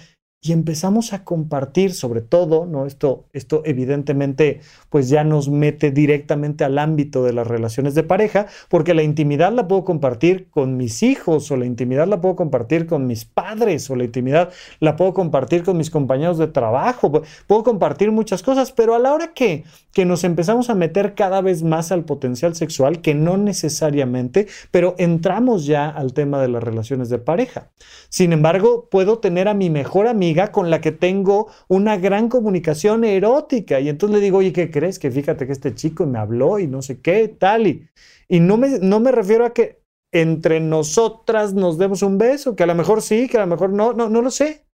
[0.44, 2.84] y empezamos a compartir sobre todo, ¿no?
[2.84, 8.46] Esto, esto evidentemente pues ya nos mete directamente al ámbito de las relaciones de pareja,
[8.68, 12.88] porque la intimidad la puedo compartir con mis hijos o la intimidad la puedo compartir
[12.88, 17.62] con mis padres o la intimidad la puedo compartir con mis compañeros de trabajo, puedo
[17.62, 19.62] compartir muchas cosas, pero a la hora que,
[19.92, 24.96] que nos empezamos a meter cada vez más al potencial sexual, que no necesariamente, pero
[24.98, 27.70] entramos ya al tema de las relaciones de pareja.
[28.08, 33.04] Sin embargo, puedo tener a mi mejor amigo con la que tengo una gran comunicación
[33.04, 33.80] erótica.
[33.80, 34.98] Y entonces le digo, oye, ¿qué crees?
[34.98, 37.66] Que fíjate que este chico me habló y no sé qué, tal.
[37.66, 37.88] Y,
[38.28, 42.62] y no, me, no me refiero a que entre nosotras nos demos un beso, que
[42.62, 44.66] a lo mejor sí, que a lo mejor no, no, no lo sé.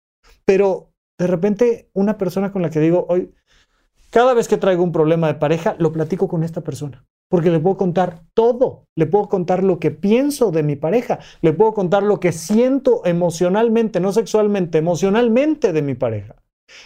[0.45, 3.33] Pero de repente una persona con la que digo, hoy,
[4.11, 7.61] cada vez que traigo un problema de pareja, lo platico con esta persona porque le
[7.61, 12.03] puedo contar todo, le puedo contar lo que pienso de mi pareja, le puedo contar
[12.03, 16.37] lo que siento emocionalmente, no sexualmente, emocionalmente de mi pareja.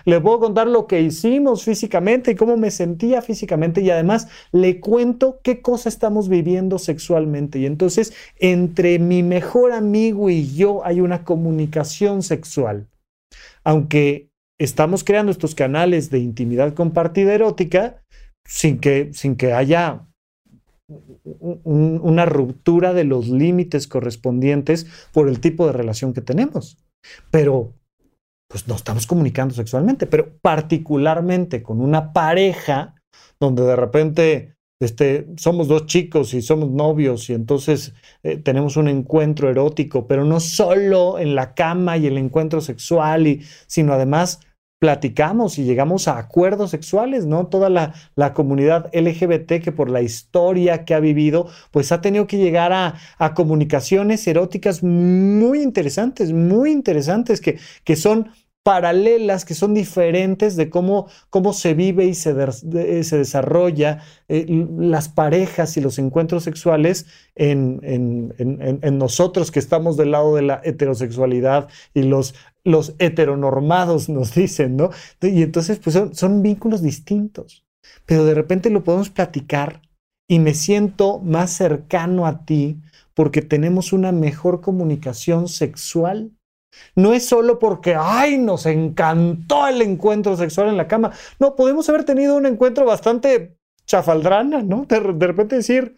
[0.04, 4.80] Le puedo contar lo que hicimos físicamente y cómo me sentía físicamente y además le
[4.80, 7.58] cuento qué cosa estamos viviendo sexualmente.
[7.58, 12.88] Y entonces entre mi mejor amigo y yo hay una comunicación sexual.
[13.64, 14.28] Aunque
[14.58, 18.02] estamos creando estos canales de intimidad compartida erótica
[18.44, 20.06] sin que, sin que haya
[21.64, 26.78] una ruptura de los límites correspondientes por el tipo de relación que tenemos.
[27.30, 27.74] Pero,
[28.48, 32.94] pues no estamos comunicando sexualmente, pero particularmente con una pareja
[33.40, 38.88] donde de repente este, somos dos chicos y somos novios y entonces eh, tenemos un
[38.88, 44.40] encuentro erótico, pero no solo en la cama y el encuentro sexual, y, sino además
[44.82, 47.46] platicamos y llegamos a acuerdos sexuales, ¿no?
[47.46, 52.26] Toda la, la, comunidad LGBT que por la historia que ha vivido, pues ha tenido
[52.26, 59.54] que llegar a, a comunicaciones eróticas muy interesantes, muy interesantes, que, que son paralelas, que
[59.54, 64.46] son diferentes de cómo, cómo se vive y se, eh, se desarrolla eh,
[64.78, 70.60] las parejas y los encuentros sexuales en, en, nosotros que estamos del lado de la
[70.64, 74.90] heterosexualidad y los, los heteronormados nos dicen, ¿no?
[75.20, 77.64] Y entonces, pues son, vínculos distintos,
[78.06, 79.82] pero de repente lo podemos platicar
[80.28, 82.80] y me siento más cercano a ti
[83.14, 86.32] porque tenemos una mejor comunicación sexual
[86.94, 91.12] no es solo porque, ay, nos encantó el encuentro sexual en la cama.
[91.38, 93.56] No, podemos haber tenido un encuentro bastante
[93.86, 94.86] chafaldrana, ¿no?
[94.86, 95.96] De, repente decir,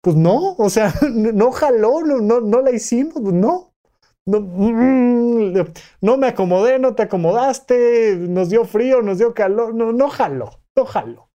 [0.00, 3.73] pues no, o sea, no jaló, no, no, la hicimos, pues no.
[4.26, 4.40] No,
[6.00, 10.62] no me acomodé, no te acomodaste, nos dio frío, nos dio calor, no, no jaló,
[10.76, 11.30] no jaló.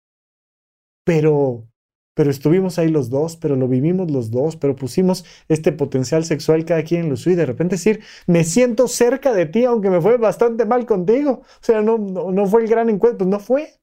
[1.04, 1.68] Pero
[2.14, 6.64] pero estuvimos ahí los dos, pero lo vivimos los dos, pero pusimos este potencial sexual
[6.64, 9.88] cada quien en lo suyo y de repente decir, me siento cerca de ti, aunque
[9.88, 11.42] me fue bastante mal contigo.
[11.44, 13.78] O sea, no, no fue el gran encuentro, no fue.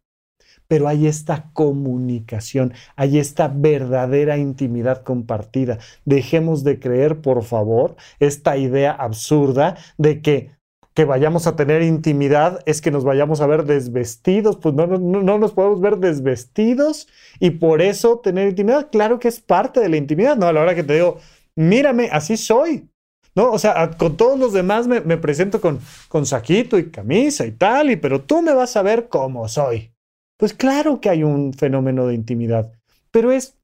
[0.68, 5.78] Pero hay esta comunicación, hay esta verdadera intimidad compartida.
[6.06, 10.56] Dejemos de creer, por favor, esta idea absurda de que
[10.96, 15.38] que vayamos a tener intimidad es que nos vayamos a ver desvestidos, pues no, no,
[15.38, 17.10] nos podemos ver desvestidos
[17.40, 20.48] y por eso tener intimidad, claro que es parte de la intimidad, ¿no?
[20.48, 21.18] A la hora que te digo,
[21.54, 22.90] mírame, así soy,
[23.36, 23.52] ¿no?
[23.52, 27.92] O sea, con todos los demás me, presento con, con saquito y camisa y tal,
[27.92, 29.95] y, pero tú me vas a ver como soy.
[30.38, 32.72] Pues claro que hay un fenómeno de intimidad,
[33.12, 33.58] pero es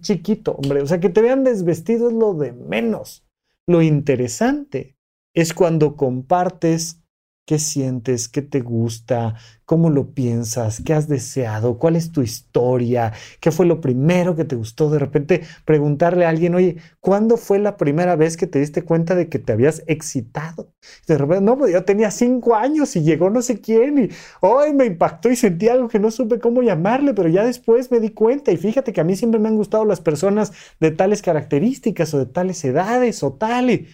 [0.00, 3.24] chiquito, hombre, o sea, que te vean desvestido es lo de menos.
[3.66, 4.96] Lo interesante
[5.34, 7.02] es cuando compartes
[7.46, 13.12] qué sientes, qué te gusta, cómo lo piensas, qué has deseado, cuál es tu historia,
[13.40, 14.90] qué fue lo primero que te gustó.
[14.90, 19.14] De repente preguntarle a alguien, oye, ¿cuándo fue la primera vez que te diste cuenta
[19.14, 20.72] de que te habías excitado?
[21.06, 24.08] De repente, no, pues yo tenía cinco años y llegó no sé quién y
[24.40, 28.00] hoy me impactó y sentí algo que no supe cómo llamarle, pero ya después me
[28.00, 31.22] di cuenta y fíjate que a mí siempre me han gustado las personas de tales
[31.22, 33.70] características o de tales edades o tal.
[33.70, 33.88] Y,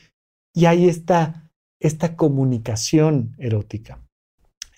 [0.55, 1.52] y ahí está
[1.83, 3.99] esta comunicación erótica.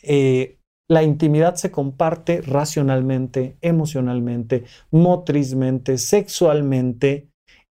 [0.02, 7.28] Eh, la intimidad se comparte racionalmente, emocionalmente, motrizmente, sexualmente,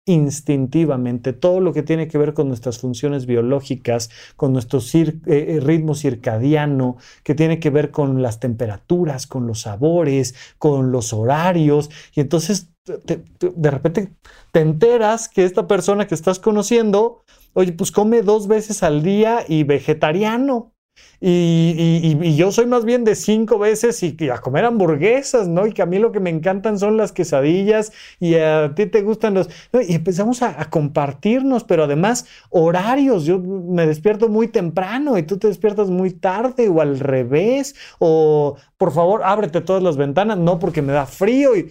[0.06, 1.32] instintivamente.
[1.32, 5.94] Todo lo que tiene que ver con nuestras funciones biológicas, con nuestro eh, eh, ritmo
[5.94, 11.90] circadiano, que tiene que ver con las temperaturas, con los sabores, con los horarios.
[12.14, 14.12] Y entonces de repente
[14.50, 17.22] te enteras que esta persona que estás conociendo
[17.54, 20.72] oye, pues come dos veces al día y vegetariano.
[21.20, 25.66] Y, yo soy más bien de cinco veces y, a comer hamburguesas, ¿no?
[25.66, 29.02] Y que a mí lo que me encantan son las quesadillas y a ti te
[29.02, 29.48] gustan los...
[29.88, 33.24] Y empezamos a, a, compartirnos, pero además horarios.
[33.24, 37.76] Yo me despierto muy temprano y tú te despiertas muy tarde o al revés.
[38.00, 41.56] O por favor, ábrete todas las ventanas, no porque me da frío.
[41.56, 41.70] Y,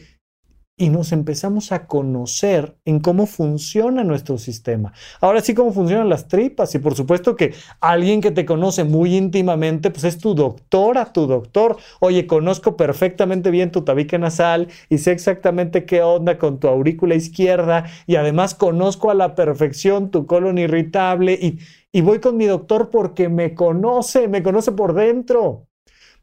[0.81, 4.93] y nos empezamos a conocer en cómo funciona nuestro sistema.
[5.19, 6.73] Ahora sí, cómo funcionan las tripas.
[6.73, 11.27] Y por supuesto que alguien que te conoce muy íntimamente, pues es tu doctora, tu
[11.27, 11.77] doctor.
[11.99, 17.13] Oye, conozco perfectamente bien tu tabique nasal y sé exactamente qué onda con tu aurícula
[17.13, 21.59] izquierda y además conozco a la perfección tu colon irritable y,
[21.91, 25.67] y voy con mi doctor porque me conoce, me conoce por dentro.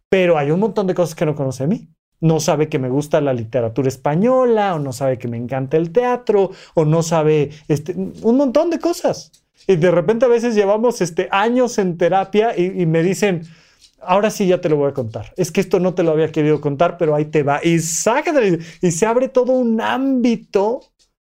[0.09, 1.89] Pero hay un montón de cosas que no conoce a mí
[2.21, 5.93] no sabe que me gusta la literatura española, o no sabe que me encanta el
[5.93, 9.33] teatro, o no sabe este, un montón de cosas.
[9.67, 13.43] Y de repente a veces llevamos este, años en terapia y, me dicen,
[14.01, 15.33] ahora sí ya te lo voy a contar.
[15.37, 17.61] Es que esto no te lo había querido contar, pero ahí te va.
[17.63, 20.81] Y sácate, y se abre todo un ámbito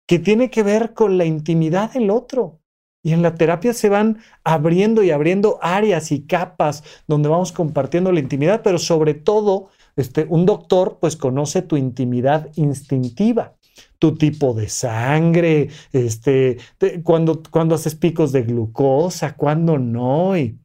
[0.06, 2.60] que tiene que ver con la intimidad del otro.
[3.02, 8.12] Y en la terapia se van abriendo y abriendo áreas y capas donde vamos compartiendo
[8.12, 9.70] la intimidad, pero sobre todo
[10.00, 13.54] este, un doctor pues conoce tu intimidad instintiva,
[13.98, 16.58] tu tipo de sangre, este,
[17.02, 20.36] cuando, cuando haces picos de glucosa, cuando no.
[20.36, 20.58] Y,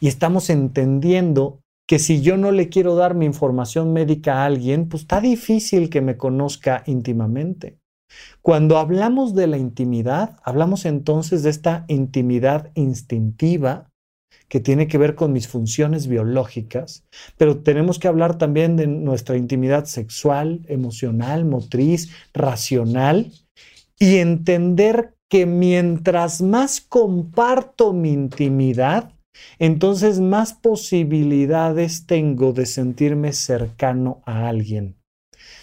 [0.00, 4.88] y estamos entendiendo que si yo no le quiero dar mi información médica a alguien,
[4.88, 7.78] pues está difícil que me conozca íntimamente.
[8.42, 13.90] Cuando hablamos de la intimidad, hablamos entonces de esta intimidad instintiva
[14.48, 17.04] que tiene que ver con mis funciones biológicas,
[17.36, 23.32] pero tenemos que hablar también de nuestra intimidad sexual, emocional, motriz, racional
[23.98, 29.12] y entender que mientras más comparto mi intimidad,
[29.58, 34.96] entonces más posibilidades tengo de sentirme cercano a alguien.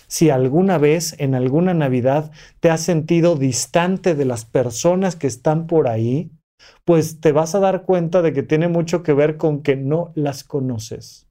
[0.07, 5.67] Si alguna vez en alguna Navidad te has sentido distante de las personas que están
[5.67, 6.31] por ahí,
[6.85, 10.11] pues te vas a dar cuenta de que tiene mucho que ver con que no
[10.15, 11.27] las conoces,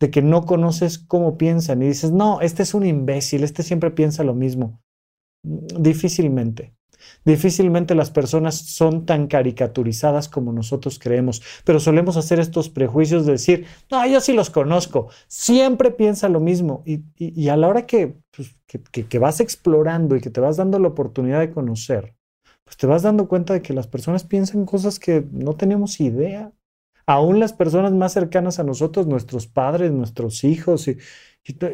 [0.00, 3.90] de que no conoces cómo piensan y dices, no, este es un imbécil, este siempre
[3.90, 4.80] piensa lo mismo.
[5.42, 6.74] Difícilmente.
[7.24, 13.32] Difícilmente las personas son tan caricaturizadas como nosotros creemos, pero solemos hacer estos prejuicios de
[13.32, 16.82] decir, no, yo sí los conozco, siempre piensa lo mismo.
[16.84, 20.88] Y, a la hora pues, que, que vas explorando y que te vas dando la
[20.88, 22.15] oportunidad de conocer,
[22.66, 26.52] pues te vas dando cuenta de que las personas piensan cosas que no tenemos idea.
[27.06, 30.98] Aún las personas más cercanas a nosotros, nuestros padres, nuestros hijos, y,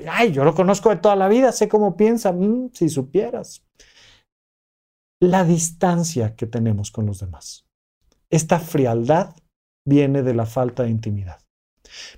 [0.07, 3.65] ay, yo lo conozco de toda la vida, sé cómo piensa, mm, si supieras.
[5.19, 7.65] La distancia que tenemos con los demás.
[8.29, 9.35] Esta frialdad
[9.87, 11.39] viene de la falta de intimidad.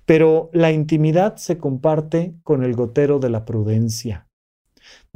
[0.05, 4.24] Pero la intimidad se comparte con el gotero de la prudencia.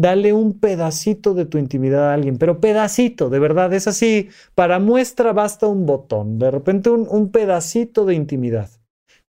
[0.01, 4.28] Dale un pedacito de tu intimidad a alguien, pero pedacito, de verdad, es así.
[4.55, 8.70] Para muestra basta un botón, de repente un, un pedacito de intimidad.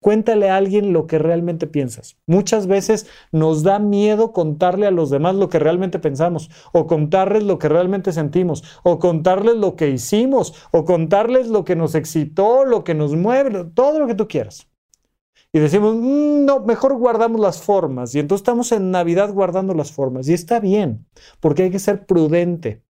[0.00, 2.18] Cuéntale a alguien lo que realmente piensas.
[2.26, 7.44] Muchas veces nos da miedo contarle a los demás lo que realmente pensamos, o contarles
[7.44, 12.66] lo que realmente sentimos, o contarles lo que hicimos, o contarles lo que nos excitó,
[12.66, 14.67] lo que nos mueve, todo lo que tú quieras.
[15.58, 18.14] Y decimos, mm, no, mejor guardamos las formas.
[18.14, 20.28] Y entonces estamos en Navidad guardando las formas.
[20.28, 21.06] Y está bien,
[21.40, 22.82] porque hay que ser prudente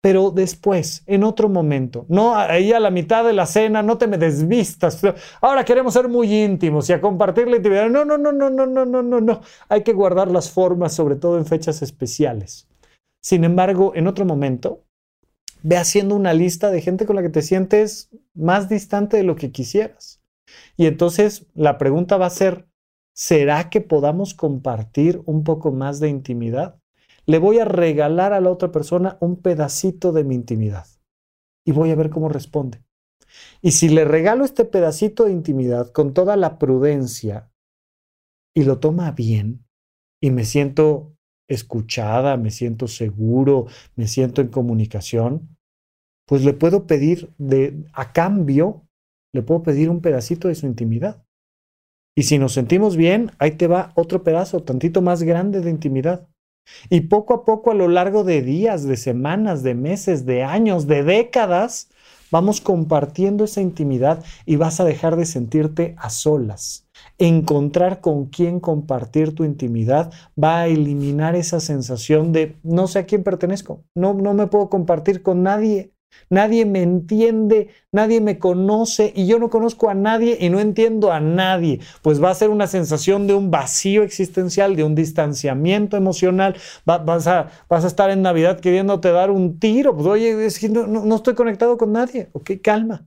[0.00, 4.06] pero después, en otro momento, no ahí a la mitad de la cena, no te
[4.06, 5.02] me desvistas.
[5.40, 7.90] Ahora queremos ser muy íntimos y a compartir la intimidad.
[7.90, 9.40] No, no, no, no, no, no, no, no, no.
[9.68, 12.68] Hay que guardar las formas, sobre todo en fechas especiales.
[13.20, 14.84] Sin embargo, en otro momento,
[15.62, 19.34] ve haciendo una lista de gente con la que te sientes más distante de lo
[19.34, 20.17] que quisieras.
[20.78, 22.66] Y entonces la pregunta va a ser,
[23.14, 26.80] ¿será que podamos compartir un poco más de intimidad?
[27.28, 30.86] le voy a regalar a la otra persona un pedacito de mi intimidad
[31.62, 32.82] y voy a ver cómo responde.
[33.60, 37.52] Y si le regalo este pedacito de intimidad con toda la prudencia
[38.54, 39.66] y lo toma bien
[40.22, 41.18] y me siento
[41.48, 45.54] escuchada, me siento seguro, me siento en comunicación,
[46.24, 48.87] pues le puedo pedir de a cambio,
[49.32, 51.24] le puedo pedir un pedacito de su intimidad.
[52.16, 56.28] Y si nos sentimos bien, ahí te va otro pedazo, tantito más grande de intimidad.
[56.90, 60.86] Y poco a poco, a lo largo de días, de semanas, de meses, de años,
[60.86, 61.88] de décadas,
[62.30, 66.88] vamos compartiendo esa intimidad y vas a dejar de sentirte a solas.
[67.18, 70.12] Encontrar con quién compartir tu intimidad
[70.42, 74.68] va a eliminar esa sensación de no sé a quién pertenezco, no, no me puedo
[74.68, 75.92] compartir con nadie.
[76.30, 81.12] Nadie me entiende, nadie me conoce y yo no conozco a nadie y no entiendo
[81.12, 81.80] a nadie.
[82.02, 86.56] Pues va a ser una sensación de un vacío existencial, de un distanciamiento emocional.
[86.84, 89.94] vas, a, vas, a, estar en Navidad queriéndote dar un tiro.
[89.94, 92.28] Pues oye, es que no, no estoy conectado con nadie.
[92.32, 93.06] Ok, calma.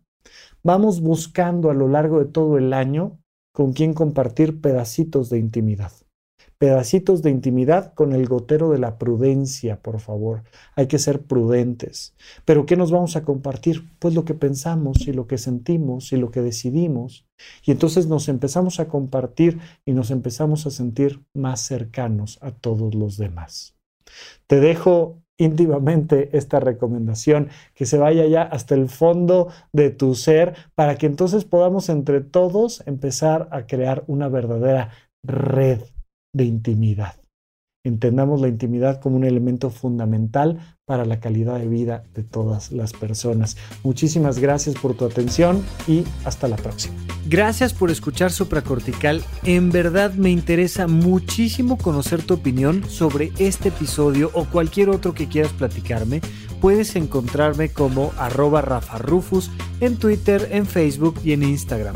[0.63, 3.19] Vamos buscando a lo largo de todo el año
[3.53, 5.91] con quién compartir pedacitos de intimidad
[6.61, 10.43] pedacitos de intimidad con el gotero de la prudencia, por favor.
[10.75, 12.13] Hay que ser prudentes.
[12.45, 13.89] Pero ¿qué nos vamos a compartir?
[13.97, 17.25] Pues lo que pensamos y lo que sentimos y lo que decidimos.
[17.65, 19.57] Y entonces nos empezamos a compartir
[19.87, 23.75] y nos empezamos a sentir más cercanos a todos los demás.
[24.45, 30.53] Te dejo íntimamente esta recomendación, que se vaya ya hasta el fondo de tu ser
[30.75, 34.91] para que entonces podamos entre todos empezar a crear una verdadera
[35.23, 35.79] red
[36.33, 37.15] de intimidad.
[37.83, 42.93] Entendamos la intimidad como un elemento fundamental para la calidad de vida de todas las
[42.93, 43.57] personas.
[43.83, 46.93] Muchísimas gracias por tu atención y hasta la próxima.
[47.27, 49.23] Gracias por escuchar Supracortical.
[49.43, 55.27] En verdad me interesa muchísimo conocer tu opinión sobre este episodio o cualquier otro que
[55.27, 56.21] quieras platicarme.
[56.59, 61.95] Puedes encontrarme como arroba Rafa Rufus en Twitter, en Facebook y en Instagram.